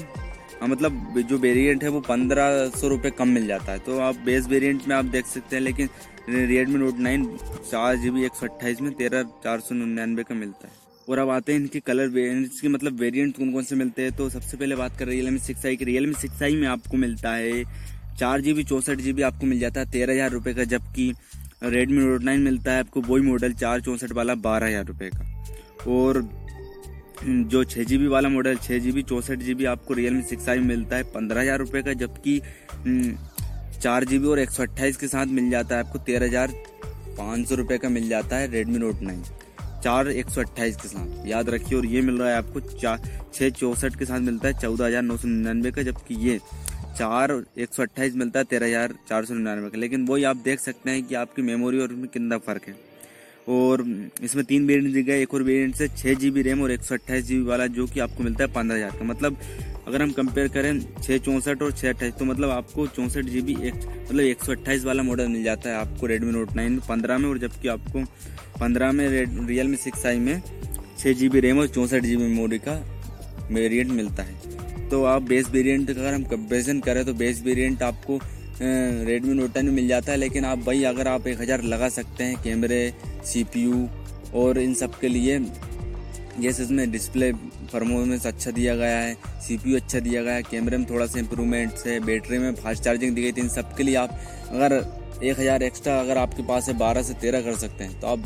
हाँ 0.60 0.68
मतलब 0.68 1.18
जो 1.20 1.38
वेरिएंट 1.38 1.82
है 1.84 1.88
वो 1.88 2.00
पंद्रह 2.02 2.68
सौ 2.76 2.88
रुपये 2.88 3.10
कम 3.10 3.28
मिल 3.30 3.46
जाता 3.46 3.72
है। 3.72 3.78
तो 3.80 3.98
आप 4.00 4.16
बेस 4.24 4.46
वेरिएंट 4.48 4.88
में 4.88 4.94
आप 4.96 5.04
देख 5.06 5.26
सकते 5.26 5.56
हैं, 5.56 5.62
लेकिन 5.62 5.88
रेडमी 6.28 6.78
नोट 6.78 6.98
नाइन 7.00 7.24
चार 7.70 7.96
जी 7.96 8.10
बी 8.10 8.24
एक 8.24 8.34
सौ 8.34 8.46
अट्ठाईस 8.46 8.80
में 8.80 8.92
तेरह 8.94 9.22
चार 9.44 9.60
सौ 9.60 9.74
निन्यानवे 9.74 10.22
का 10.22 10.34
मिलता 10.34 10.68
है। 10.68 10.72
और 11.08 11.18
अब 11.18 11.30
आते 11.30 11.52
हैं 11.52 11.60
इनके 11.60 11.80
कलर 11.80 12.08
वेरियंट्स 12.08 12.60
के 12.60 12.68
मतलब 12.68 12.98
वेरिएंट 13.00 13.36
कौन 13.36 13.52
कौन 13.52 13.62
से 13.64 13.76
मिलते 13.76 14.02
हैं? 14.02 14.12
तो 14.16 14.28
सबसे 14.30 14.56
पहले 14.56 14.76
बात 14.76 14.98
करें 14.98 15.10
रियल 15.10 15.30
मी 15.30 15.38
सिक्स 15.40 15.64
आई 15.66 15.76
की। 15.76 15.84
रियल 15.84 16.06
मी 16.06 16.14
सिक्स 16.14 16.42
आई 16.42 16.56
में 16.56 16.66
आपको 16.68 16.96
मिलता 16.96 17.32
है 17.34 17.62
चार 18.18 18.40
जी 18.40 18.52
बी 18.52 18.64
चौंसठ 18.64 18.98
जी 18.98 19.12
बी 19.12 19.22
आपको 19.22 19.46
मिल 19.46 19.58
जाता 19.60 19.80
है 19.80 19.90
तेरह 19.90 20.12
हज़ार 20.12 20.30
रुपये 20.30 20.54
का, 20.54 20.64
जबकि 20.64 21.12
रेडमी 21.64 21.98
नोट 21.98 22.22
नाइन 22.22 22.40
मिलता 22.40 22.72
है 22.72 22.80
आपको 22.80 23.00
वही 23.02 23.22
मॉडल 23.22 23.52
चार, 23.54 23.80
चौंसठ 23.80 24.12
वाला 24.12 24.34
बारह 24.36 24.66
हज़ार 24.66 24.84
रुपये 24.86 25.10
का। 25.10 25.92
और 25.92 26.22
जो 27.24 27.64
छः 27.64 27.84
जी 27.84 27.98
बी 27.98 28.06
वाला 28.08 28.28
मॉडल 28.28 28.56
छः 28.58 28.78
जी 28.78 28.92
बी 28.92 29.02
चौंसठ 29.04 29.38
जी 29.38 29.54
बी 29.54 29.64
आपको 29.66 29.94
रियल 29.94 30.14
मी 30.14 30.22
सिक्स 30.24 30.48
आई 30.48 30.58
मिलता 30.60 30.96
है 30.96 31.02
पंद्रह 31.14 31.40
हज़ार 31.40 31.58
रुपये 31.58 31.82
का, 31.82 31.92
जबकि 31.94 32.40
चार 33.82 34.04
जी 34.04 34.18
बी 34.18 34.26
और 34.26 34.38
एक 34.38 34.50
सौ 34.50 34.62
अट्ठाईस 34.62 34.96
के 34.96 35.08
साथ 35.08 35.26
मिल 35.28 35.50
जाता 35.50 35.76
है 35.76 35.84
आपको, 35.84 35.98
तेरह 36.00 36.26
हज़ार 36.26 36.52
पाँच 37.18 37.48
सौ 37.48 37.54
रुपये 37.54 37.78
का 37.78 37.88
मिल 37.88 38.08
जाता 38.08 38.36
है 38.36 38.50
रेडमी 38.52 38.78
नोट 38.78 39.02
नाइन 39.02 39.22
चार 39.84 40.08
एक 40.10 40.28
सौ 40.28 40.40
अट्ठाईस 40.40 40.76
के 40.76 40.88
साथ, 40.88 41.26
याद 41.26 41.48
रखिए, 41.50 41.78
और 41.78 41.86
ये 41.86 42.00
मिल 42.02 42.18
रहा 42.18 42.28
है 42.28 42.36
आपको 42.36 42.60
चार 42.60 43.00
छः 43.34 43.50
चौंसठ 43.50 43.98
के 43.98 44.04
साथ 44.04 44.20
मिलता 44.20 44.48
है, 44.48 44.54
चौदह 44.54 44.86
हज़ार 44.86 45.02
नौ 45.02 45.16
सौ 45.16 45.28
निन्यानवे 45.28 45.70
का, 45.70 45.82
जबकि 45.82 46.14
ये 46.28 46.38
चार 46.98 47.32
एक 47.58 47.74
सौ 47.74 47.82
अट्ठाईस 47.82 48.14
मिलता 48.16 48.38
है, 48.38 48.44
तेरह 48.44 48.66
हज़ार 48.66 48.94
चार 49.08 49.24
सौ 49.24 49.34
निन्यानवे 49.34 49.70
का। 49.70 49.78
लेकिन 49.78 50.06
वही 50.06 50.24
आप 50.24 50.36
देख 50.44 50.60
सकते 50.60 50.90
हैं 50.90 51.02
कि 51.02 51.14
आपकी 51.14 51.42
मेमोरी 51.42 51.78
और 51.78 51.92
उसमें 51.92 52.08
कितना 52.08 52.38
फ़र्क 52.38 52.68
है। 52.68 52.74
और 53.48 53.84
इसमें 54.22 54.44
तीन 54.44 54.66
वेरियंट 54.66 54.94
दिए 54.94 55.02
गए 55.02 55.22
एक 55.22 55.34
और 55.34 55.42
वेरियंट 55.42 55.74
से 55.74 55.88
छः 55.88 56.14
जी 56.14 56.30
बी 56.30 56.42
रैम 56.42 56.62
और 56.62 56.70
एक 56.70 56.82
सौ 56.82 56.94
अट्ठाईस 56.94 57.24
जी 57.24 57.36
बी 57.36 57.44
वाला 57.44 57.66
जो 57.68 57.86
कि 57.86 58.00
आपको 58.00 58.24
मिलता 58.24 58.44
है, 58.44 58.52
पंद्रह 58.52 58.76
हज़ार 58.76 58.98
का। 58.98 59.04
मतलब 59.04 59.36
अगर 59.88 60.02
हम 60.02 60.10
कंपेयर 60.12 60.48
करें 60.48 60.80
छः 61.02 61.18
चौंसठ 61.18 61.62
और 61.62 61.72
छः 61.72 61.88
अट्ठाईस 61.88 62.14
तो 62.14 62.24
मतलब 62.24 62.50
आपको 62.50 62.86
चौंसठ 62.86 63.24
जी 63.26 63.40
बी 63.42 63.52
एक 63.68 63.74
मतलब 63.74 64.20
एक 64.20 64.42
सौ 64.44 64.52
अट्ठाईस 64.52 64.84
वाला 64.84 65.02
मॉडल 65.02 65.28
मिल 65.28 65.42
जाता 65.44 65.70
है 65.70 65.76
आपको 65.76 66.06
रेडमी 66.06 66.32
नोट 66.32 66.52
नाइन 66.56 66.78
पंद्रह 66.88 67.18
में, 67.18 67.28
और 67.28 67.38
जबकि 67.38 67.68
आपको 67.68 68.02
पंद्रह 68.60 68.92
में 68.92 69.08
रेड 69.08 69.38
रियल 69.48 69.68
मी 69.68 69.76
सिक्स 69.76 70.04
आई 70.06 70.18
में 70.18 70.42
छः 70.98 71.12
जी 71.12 71.28
बी 71.28 71.40
रैम 71.40 71.58
और 71.58 71.68
चौंसठ 71.68 72.02
जी 72.02 72.16
बी 72.16 72.22
मेमोरी 72.24 72.58
का 72.58 72.74
वेरियंट 73.50 73.90
मिलता 73.92 74.22
है। 74.22 74.88
तो 74.88 75.02
आप 75.04 75.22
बेस 75.22 75.48
वेरियंट 75.50 75.90
का 75.90 76.00
अगर 76.00 76.14
हम 76.14 76.24
कंपेरिजन 76.26 76.80
करें 76.80 77.04
तो 77.04 77.14
बेस 77.14 77.42
वेरियंट 77.44 77.82
आपको 77.82 78.20
रेडमी 78.62 79.34
नोट 79.34 79.54
टेन 79.54 79.64
में 79.64 79.72
मिल 79.72 79.88
जाता 79.88 80.12
है, 80.12 80.18
लेकिन 80.18 80.44
आप 80.44 80.58
भाई 80.66 80.82
अगर 80.84 81.08
आप 81.08 81.26
एक 81.26 81.40
हज़ार 81.40 81.62
लगा 81.64 81.88
सकते 81.90 82.24
हैं 82.24 82.42
कैमरे 82.42 82.92
सीपीयू 83.24 83.88
और 84.34 84.58
इन 84.58 84.74
सब 84.74 84.98
के 85.00 85.08
लिए 85.08 85.38
जैसे 86.38 86.62
इसमें 86.62 86.90
डिस्प्ले 86.90 87.32
परफॉर्मेंस 87.32 88.26
अच्छा 88.26 88.50
दिया 88.50 88.74
गया 88.76 88.98
है 88.98 89.14
सीपीयू 89.46 89.76
अच्छा 89.76 90.00
दिया 90.00 90.22
गया 90.22 90.34
है 90.34 90.42
कैमरे 90.42 90.76
में 90.76 90.86
थोड़ा 90.90 91.06
सा 91.06 91.18
इंप्रूवमेंट्स 91.18 91.86
है 91.86 91.98
बैटरी 92.00 92.38
में 92.38 92.54
फास्ट 92.54 92.82
चार्जिंग 92.82 93.14
दी 93.14 93.22
गई 93.22 93.32
थी। 93.32 93.40
इन 93.40 93.48
सब 93.48 93.74
के 93.76 93.82
लिए 93.82 93.94
आप 93.96 94.18
अगर 94.50 94.74
एक 95.22 95.38
हज़ार 95.38 95.62
एक्स्ट्रा 95.62 95.98
अगर 96.00 96.18
आपके 96.18 96.42
पास 96.42 96.68
है, 96.68 96.76
बारह 96.78 97.02
से 97.02 97.14
तेरह 97.16 97.42
कर 97.42 97.54
सकते 97.56 97.84
हैं 97.84 98.00
तो 98.00 98.06
आप 98.06 98.22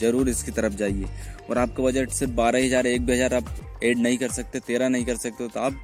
ज़रूर 0.00 0.28
इसकी 0.28 0.50
तरफ़ 0.52 0.74
जाइए। 0.74 1.06
और 1.50 1.58
आपका 1.58 1.82
बजट 1.82 2.10
सिर्फ़ 2.10 2.32
बारह 2.34 2.64
हज़ार, 2.64 2.86
एक 2.86 3.06
भी 3.06 3.12
हज़ार 3.12 3.34
आप 3.34 3.80
ऐड 3.84 3.98
नहीं 3.98 4.18
कर 4.18 4.28
सकते, 4.30 4.60
तेरह 4.60 4.88
नहीं 4.88 5.04
कर 5.04 5.16
सकते 5.16 5.48
तो 5.48 5.60
आप 5.60 5.80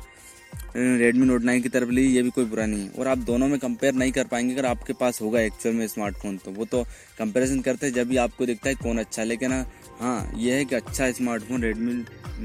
रेडमी 0.76 1.26
नोट 1.26 1.42
नाइन 1.42 1.62
की 1.62 1.68
तरफ़ 1.68 1.90
ली, 1.90 2.02
ये 2.06 2.22
भी 2.22 2.30
कोई 2.30 2.44
बुरा 2.44 2.66
नहीं 2.66 2.82
है। 2.82 2.90
और 2.90 3.08
आप 3.08 3.18
दोनों 3.20 3.48
में 3.48 3.58
कंपेयर 3.58 3.94
नहीं 3.94 4.12
कर 4.12 4.24
पाएँगे 4.24 4.54
अगर 4.54 4.66
आपके 4.66 4.92
पास 4.92 5.20
होगा 5.22 5.40
एक्चुअल 5.40 5.74
में 5.74 5.86
स्मार्टफ़ोन 5.86 6.36
तो 6.36 6.50
वो 6.50 6.64
तो 6.64 6.82
कंपेरिजन 7.18 7.60
करते 7.60 7.86
हैं, 7.86 7.94
जब 7.94 8.08
भी 8.08 8.16
आपको 8.16 8.46
दिखता 8.46 8.68
है 8.68 8.74
कौन 8.74 8.98
अच्छा 8.98 9.22
है। 9.22 9.28
लेकिन 9.28 9.52
हाँ 10.00 10.32
ये 10.36 10.56
है 10.56 10.64
कि 10.64 10.74
अच्छा 10.74 11.10
स्मार्टफ़ोन 11.12 11.62
रेडमी 11.62 11.92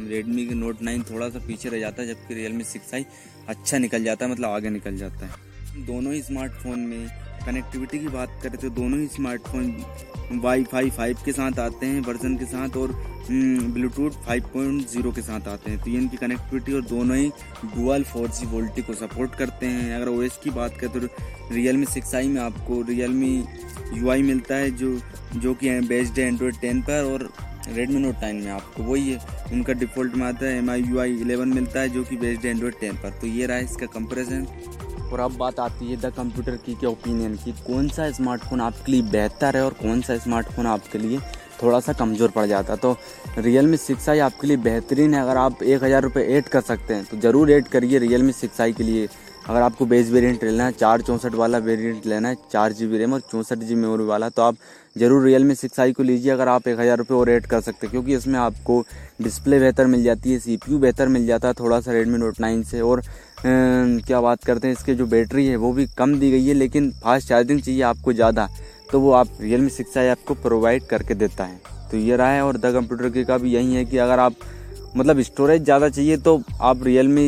रेडमी 0.10 0.46
के 0.46 0.56
नोट 0.56 0.82
नाइन 0.82 1.04
थोड़ा 1.04 1.30
सा 1.30 1.40
पीछे 1.40 1.70
रह 1.70 1.80
जाता 1.80 2.02
है, 2.02 2.08
जबकि 2.08 2.34
रियलमी 2.34 2.64
सिक्स 2.64 2.94
आई 2.94 3.06
अच्छा 3.48 3.78
निकल 3.78 4.04
जाता 4.04 4.26
है 4.26 4.32
मतलब 4.32 4.50
आगे 4.50 4.70
निकल 4.70 4.98
जाता 4.98 5.26
है। 5.26 5.86
दोनों 5.86 6.14
ही 6.14 6.22
स्मार्टफ़ोन 6.22 6.80
में 6.80 7.08
कनेक्टिविटी 7.46 8.00
की 8.00 8.08
बात 8.10 8.40
करें 8.44 8.58
तो 8.58 8.70
दोनों 8.72 9.00
ही 9.00 9.08
स्मार्टफ़ोन 9.08 10.40
वाई 10.44 10.64
फाई 10.64 10.90
फाइव 10.90 11.18
के 11.26 11.32
साथ 11.32 11.60
आते 11.60 11.86
हैं 11.86 12.02
वर्जन 12.02 12.38
के 12.38 12.46
साथ 12.46 12.78
और 12.78 12.92
ब्लूटूथ 13.30 14.12
पॉइंट 14.28 14.88
ज़ीरो 14.90 15.12
के 15.12 15.22
साथ 15.22 15.48
आते 15.48 15.72
हैं। 15.72 15.80
तो 15.84 15.90
ये 15.92 15.98
इनकी 15.98 16.18
कनेक्टिविटी 16.18 16.74
और 16.74 16.82
दोनों 16.86 17.18
ही 17.18 17.30
डुअल 17.66 18.04
जी 18.16 18.46
वोल्टी 18.48 18.82
को 18.82 18.94
सपोर्ट 18.96 19.36
करते 19.36 19.66
हैं। 19.66 19.96
अगर 19.96 20.10
ओएस 20.10 20.40
की 20.44 20.50
बात 20.52 20.78
करें 20.80 20.92
तो 20.94 21.54
रियल 21.54 21.78
मी 21.78 21.86
सिक्स 21.86 22.16
आई 22.16 22.28
में 22.28 22.42
आपको 22.42 22.82
रियल 22.90 23.12
मी 23.14 23.34
यू 23.94 24.10
आई 24.10 24.22
मिलता 24.24 24.56
है 24.56 24.72
जो 24.78 25.00
जो 25.36 25.54
कि 25.54 25.80
बेस्ड 25.88 26.20
है 26.20 26.28
एंड्रॉयड 26.28 26.60
टेन 26.62 26.82
पर 26.82 27.12
और 27.14 27.30
रेडमी 27.68 28.00
नोट 28.00 28.16
नाइन 28.22 28.36
में 28.36 28.52
आपको। 28.52 28.84
वही 28.84 29.12
है, 29.12 29.20
उनका 29.54 29.74
डिफ़ॉल्ट 29.74 30.16
में 30.16 30.26
आता 30.26 30.46
है 30.46 30.58
M 30.58 30.70
I 30.70 30.82
U 30.82 31.00
I 31.00 31.16
eleven 31.22 31.54
मिलता 31.54 31.80
है 31.80 31.90
जो 31.90 32.04
कि 32.04 32.18
बेस्ड 32.18 32.46
है 32.46 32.52
एंड्रॉयड 32.52 32.80
टेन 32.80 32.96
पर। 33.04 33.18
तो 33.22 33.28
ये 33.28 33.46
रहा 33.46 33.58
है 33.58 33.64
इसका 33.64 33.86
कंपेरिजन 33.94 34.46
और 35.06 35.20
अब 35.20 35.36
बात 35.38 35.60
आती 35.60 35.86
है 35.86 35.98
द 35.98 36.14
कंप्यूटर 36.14 36.56
की, 36.56 36.74
के 36.74 36.88
ओपिनियन 36.88 37.36
की। 37.36 37.52
कौन 37.64 37.90
सा 37.90 38.10
स्मार्टफ़ोन 38.12 38.62
आपके 38.62 38.92
लिए 38.92 39.02
बेहतर 39.12 39.58
है 39.58 39.64
और 39.66 39.74
कौन 39.82 40.02
सा 40.02 40.18
स्मार्टफ़ोन 40.18 40.68
आपके 40.68 40.98
लिए 41.00 41.20
थोड़ा 41.62 41.80
सा 41.80 41.94
कमज़ोर 41.94 42.30
पड़ 42.30 42.46
जाता 42.46 42.76
तो 42.78 42.96
रियल 43.38 43.68
मी 43.68 43.78
सिक्स 43.78 44.10
आई 44.10 44.20
आपके 44.22 44.48
लिए 44.48 44.58
बेहतरीन 44.60 45.14
है, 45.14 45.22
अगर 45.22 45.38
आप 45.38 45.64
एक 45.64 45.84
हज़ार 45.84 46.04
रुपये 46.04 46.26
ऐड 46.28 46.48
कर 46.48 46.62
सकते 46.64 46.94
हैं 46.94 47.06
तो 47.06 47.18
ज़रूर 47.20 47.52
ऐड 47.52 47.68
करिए 47.68 48.00
रियल 48.00 48.24
मी 48.24 48.32
सिक्स 48.34 48.62
आई 48.62 48.74
के 48.74 48.84
लिए। 48.84 49.08
अगर 49.46 49.62
आपको 49.62 49.86
बेस 49.86 50.10
वेरिएंट 50.10 50.44
लेना 50.44 50.66
है, 50.66 50.72
चार 50.72 51.02
चौंसठ 51.02 51.34
वाला 51.36 51.58
वेरिएंट 51.60 52.06
लेना 52.06 52.30
है, 52.30 52.36
चार 52.52 52.74
जी 52.74 52.88
बी 52.88 52.98
रैम 52.98 53.14
और 53.14 53.20
चौंसठ 53.22 53.58
जी 53.58 53.76
मेमोरी 53.76 54.04
वाला 54.06 54.30
तो 54.30 54.42
आप 54.42 54.56
ज़रूर 54.96 55.24
रियल 55.24 55.44
मी 55.44 55.56
सिक्स 55.56 55.80
आई 55.80 55.92
को 55.94 56.04
लीजिए 56.04 56.32
अगर 56.32 56.48
आप 56.48 56.68
एक 56.68 56.80
हज़ार 56.80 56.98
रुपये 56.98 57.18
और 57.18 57.30
ऐड 57.30 57.46
कर 57.48 57.62
सकते 57.62 57.88
हैं, 57.88 57.92
क्योंकि 57.92 58.16
इसमें 58.16 58.40
आपको 58.40 58.84
डिस्प्ले 59.22 59.60
बेहतर 59.60 59.88
मिल 59.88 60.04
जाती 60.04 60.32
है 60.32 60.40
सी 60.40 60.58
पी 60.58 60.72
यू 60.72 60.80
बेहतर 60.80 61.08
मिल 61.08 61.26
जाता 61.28 61.48
है, 61.48 61.54
थोड़ा 61.54 61.80
सा 61.80 61.92
रेडमी 61.92 62.18
नोट 62.18 62.40
नाइन 62.40 62.64
से 62.64 62.82
और 62.82 63.02
क्या 63.38 64.20
बात 64.22 64.44
करते 64.44 64.68
हैं, 64.68 64.76
इसके 64.76 64.94
जो 64.96 65.06
बैटरी 65.08 65.46
है, 65.48 65.56
वो 65.58 65.72
भी 65.74 65.86
कम 65.98 66.18
दी 66.20 66.32
गई 66.32 66.46
है, 66.46 66.54
लेकिन 66.54 66.92
फास्ट 67.04 67.28
चार्जिंग 67.30 67.62
चाहिए 67.62 67.82
आपको 67.84 68.14
ज़्यादा 68.14 68.48
तो 68.92 69.00
वो 69.00 69.12
आप 69.14 69.28
रियल 69.42 69.62
मी 69.62 69.70
सिक्स 69.70 69.98
आई 69.98 70.08
आपको 70.08 70.34
प्रोवाइड 70.36 70.84
करके 70.88 71.14
देता 71.16 71.44
है। 71.44 71.60
तो 71.92 71.98
ये 71.98 72.16
रहा 72.16 72.32
है 72.32 72.44
और 72.44 72.58
द 72.58 72.72
कंप्यूटर 72.74 73.10
के 73.10 73.24
का 73.26 73.38
भी 73.38 73.54
यही 73.54 73.76
है 73.76 73.86
कि 73.86 73.98
अगर 74.00 74.20
आप 74.20 74.34
मतलब 74.96 75.20
स्टोरेज 75.22 75.64
ज़्यादा 75.64 75.90
चाहिए 75.90 76.18
तो 76.18 76.42
आप 76.62 76.84
रियल 76.84 77.08
मी 77.08 77.26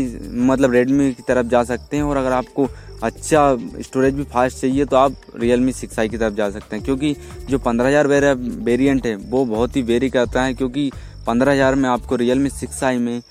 मतलब 0.48 0.72
रेडमी 0.74 1.12
की 1.13 1.24
तरफ़ 1.28 1.48
जा 1.48 1.63
सकते 1.65 1.98
हैं, 1.98 2.04
और 2.04 2.17
अगर 2.17 2.32
आपको 2.34 2.67
अच्छा 3.04 3.58
स्टोरेज 3.82 4.13
भी 4.13 4.24
फास्ट 4.26 4.62
चाहिए 4.62 4.86
तो 4.86 4.96
आप 4.98 5.15
रियल 5.36 5.60
मी 5.62 5.72
सिक्स 5.74 6.00
आई 6.00 6.10
की 6.10 6.17
तरफ़ 6.17 6.34
जा 6.36 6.50
सकते 6.50 6.76
हैं, 6.76 6.86
क्योंकि 6.86 7.15
जो 7.50 7.58
पंद्रह 7.60 7.88
हज़ार 7.88 8.08
वेरियंट 8.08 9.06
है, 9.06 9.15
वो 9.15 9.46
बहुत 9.46 9.76
ही 9.76 9.82
वेरी 9.84 10.10
करता 10.10 10.43
है, 10.43 10.54
क्योंकि 10.54 10.91
पंद्रह 11.28 11.52
हज़ार 11.52 11.76
में 11.76 11.89
आपको 11.89 12.15
रियल 12.15 12.39
मी 12.39 12.50
सिक्स 12.52 12.84
आई 12.84 12.98
में 12.98 13.22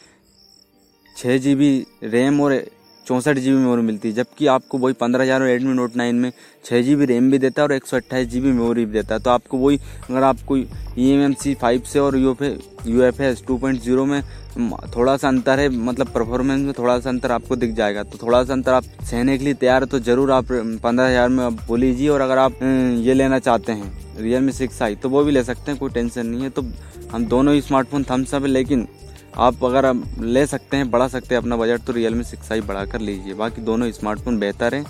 छः 1.17 1.37
जी 1.39 1.55
बी 1.55 1.69
रैम 2.05 2.41
और 2.41 2.63
चौंसठ 3.07 3.39
जी 3.39 3.51
बी 3.51 3.57
मेमोरी 3.57 3.83
मिलती 3.83 4.09
है, 4.09 4.15
जबकि 4.15 4.47
आपको 4.47 4.79
वही 4.79 4.95
पंद्रह 4.95 5.23
हज़ार 5.23 5.43
रेडमी 5.43 5.73
नोट 5.75 5.97
नाइन 5.97 6.15
में 6.17 6.31
छः 6.65 6.83
जी 6.83 6.95
बी 6.97 7.05
रैम 7.07 7.31
भी 7.31 7.39
देता 7.39 7.63
है 7.63 7.67
और 7.69 7.73
एक 7.75 7.87
सौ 7.87 7.97
अट्ठाईस 7.97 8.29
जी 8.29 8.41
बी 8.41 8.49
मेमोरी 8.49 8.85
भी 8.85 8.93
देता 8.93 9.15
है। 9.15 9.21
तो 9.21 9.31
आपको 9.31 9.59
वही, 9.59 9.79
अगर 10.11 10.23
आपको 10.23 10.57
E 10.57 10.67
M 11.01 11.21
M 11.21 11.35
C 11.35 11.55
five 11.55 11.83
से 11.87 11.99
और 11.99 12.17
U 12.17 12.31
F 12.33 12.89
U 12.89 13.03
F 13.03 13.23
S 13.23 13.43
two 13.47 13.57
point 13.59 13.81
zero 13.83 14.05
में 14.05 14.23
थोड़ा 14.97 15.17
सा 15.17 15.29
अंतर 15.29 15.61
है 15.61 15.69
मतलब 15.69 16.09
परफॉर्मेंस 16.11 16.61
में 16.61 16.73
थोड़ा 16.79 16.99
सा 17.01 17.11
अंतर 17.11 17.33
आपको 17.33 17.57
दिख 17.57 17.75
जाएगा। 17.75 18.03
तो 18.03 18.19
थोड़ा 18.23 18.43
सा 18.45 18.53
अंतर 18.53 18.73
आप 18.73 18.85
सहने 19.05 19.39
के 19.39 19.45
लिए 19.45 19.55
तैयार 19.55 19.83
है 19.83 19.89
तो 19.89 19.99
ज़रूर 20.01 20.31
आप 20.33 20.53
पंद्रह 20.53 21.07
हज़ार 21.07 21.29
में 21.29 21.45
आप 21.45 21.67
बोलीजिए। 21.69 22.09
और 22.09 22.21
अगर 22.21 22.39
आप 22.39 22.63
ये 23.03 23.15
लेना 23.15 23.39
चाहते 23.39 23.73
हैं 23.73 23.93
रियल 24.19 24.43
मी 24.43 24.53
सिक्स 24.53 24.83
आई 24.83 24.95
तो 24.97 25.09
वो 25.09 25.25
भी 25.25 25.33
ले 25.33 25.43
सकते 25.45 25.71
हैं, 25.71 25.79
कोई 25.81 25.91
टेंशन 25.91 26.27
नहीं 26.27 26.43
है। 26.43 26.51
तो 26.51 26.65
हम 27.13 27.27
दोनों 27.27 27.55
ही 27.55 27.61
स्मार्टफ़ोन 27.63 28.05
थम्सअप 28.11 28.43
है, 28.43 28.49
लेकिन 28.49 28.87
आप 29.39 29.65
अगर 29.65 29.93
ले 30.21 30.47
सकते 30.47 30.77
हैं, 30.77 30.91
बढ़ा 30.91 31.07
सकते 31.09 31.35
हैं 31.35 31.41
अपना 31.43 31.57
बजट 31.57 31.81
तो 31.81 31.93
रियल 31.93 32.15
मी 32.15 32.25
सिक्स 32.25 32.53
आई 32.53 32.61
बढ़ा 32.63 32.85
कर 32.85 33.01
लीजिए। 33.01 33.35
बाकी 33.35 33.63
दोनों 33.63 33.91
स्मार्टफ़ोन 33.93 34.39
बेहतर 34.39 34.75
हैं 34.75 34.85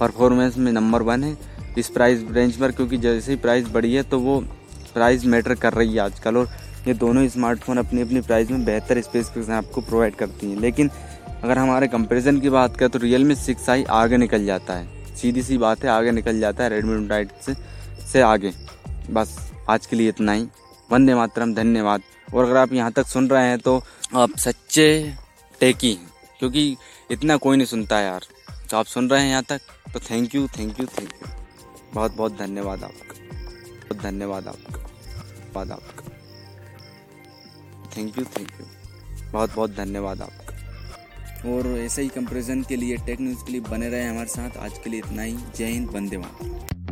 परफॉर्मेंस 0.00 0.56
में 0.58 0.70
नंबर 0.72 1.02
वन 1.02 1.24
है। 1.24 1.36
इस 1.78 1.88
प्राइस 1.88 2.24
रेंज 2.30 2.56
पर, 2.56 2.72
क्योंकि 2.72 2.96
जैसे 2.96 3.32
ही 3.32 3.38
प्राइस 3.38 3.68
बढ़ी 3.68 3.94
है 3.94 4.02
तो 4.02 4.18
वो 4.20 4.38
प्राइस 4.94 5.24
मैटर 5.24 5.54
कर 5.54 5.72
रही 5.72 5.92
है 5.94 6.00
आजकल, 6.00 6.36
और 6.36 6.48
ये 6.88 6.94
दोनों 6.94 7.26
स्मार्टफ़ोन 7.28 7.78
अपनी 7.78 8.00
अपनी 8.00 8.20
प्राइस 8.20 8.50
में 8.50 8.64
बेहतर 8.64 9.00
स्पेसिफिकेशन 9.00 9.52
आपको 9.52 9.80
प्रोवाइड 9.80 10.14
करती 10.14 10.50
हैं। 10.50 10.60
लेकिन 10.60 10.90
अगर 11.42 11.58
हमारे 11.58 11.88
कंपेरिजन 11.88 12.40
की 12.40 12.50
बात 12.50 12.76
करें 12.76 12.90
तो 12.90 12.98
रियल 12.98 13.24
मी 13.24 13.34
सिक्स 13.34 13.68
आई 13.70 13.84
आगे 13.90 14.16
निकल 14.16 14.44
जाता 14.46 14.74
है। 14.74 15.14
सीधी 15.16 15.42
सी 15.42 15.58
बात 15.58 15.84
है, 15.84 15.90
आगे 15.90 16.10
निकल 16.10 16.40
जाता 16.40 16.64
है 16.64 16.70
रेडमी 16.70 17.00
नाइट 17.06 17.30
से 17.42 17.54
से 18.12 18.20
आगे। 18.22 18.52
बस, 19.10 19.38
आज 19.70 19.86
के 19.86 19.96
लिए 19.96 20.08
इतना 20.08 20.32
ही। 20.32 20.46
वंदे 20.90 21.14
मातरम, 21.14 21.54
धन्यवाद। 21.54 22.00
और 22.34 22.44
अगर 22.44 22.56
आप 22.56 22.72
यहाँ 22.72 22.92
तक 22.92 23.06
सुन 23.06 23.28
रहे 23.28 23.48
हैं 23.48 23.58
तो 23.58 23.82
आप 24.14 24.36
सच्चे 24.38 25.14
टेकी 25.60 25.92
हैं, 25.92 26.10
क्योंकि 26.38 26.76
इतना 27.10 27.36
कोई 27.36 27.56
नहीं 27.56 27.66
सुनता 27.66 27.98
है 27.98 28.04
यार। 28.04 28.26
तो 28.70 28.76
आप 28.76 28.86
सुन 28.86 29.10
रहे 29.10 29.22
हैं 29.22 29.30
यहाँ 29.30 29.42
तक 29.42 29.60
तो 29.94 30.00
thank 30.00 30.34
you 30.34 30.46
thank 30.48 30.80
you 30.80 30.86
thank 30.88 31.12
you 31.12 31.28
बहुत 31.94 32.16
बहुत 32.16 32.36
धन्यवाद 32.38 32.84
आपका। 32.84 33.14
बहुत 33.14 34.02
धन्यवाद 34.02 34.48
आपका। 34.48 34.76
धन्यवाद 34.76 35.72
आपका। 35.72 36.08
थैंक 37.96 38.18
यू 38.18 38.24
थैंक 38.26 38.50
यू 38.50 38.66
बहुत 39.32 39.54
बहुत 39.54 39.70
धन्यवाद 39.70 40.22
आपका। 40.22 41.50
और 41.50 41.66
ऐसे 41.78 42.02
ही 42.02 42.08
कंपेरिजन 42.08 42.62
के 42.62 42.76
लिए 42.76 42.96
टेक 42.96 43.20
न्यूज़ 43.20 43.44
के 43.44 43.52
लिए 43.52 43.60
बने 43.62 43.88
रहे 43.88 44.04
हमारे 44.04 44.28
साथ। 44.28 44.56
आज 44.58 44.78
के 44.78 44.90
लिए 44.90 45.00
इतना 45.00 45.22
ही। 45.22 45.36
जय 45.56 45.66
हिंद, 45.66 45.90
वंदे 45.90 46.18
मातरम। 46.18 46.71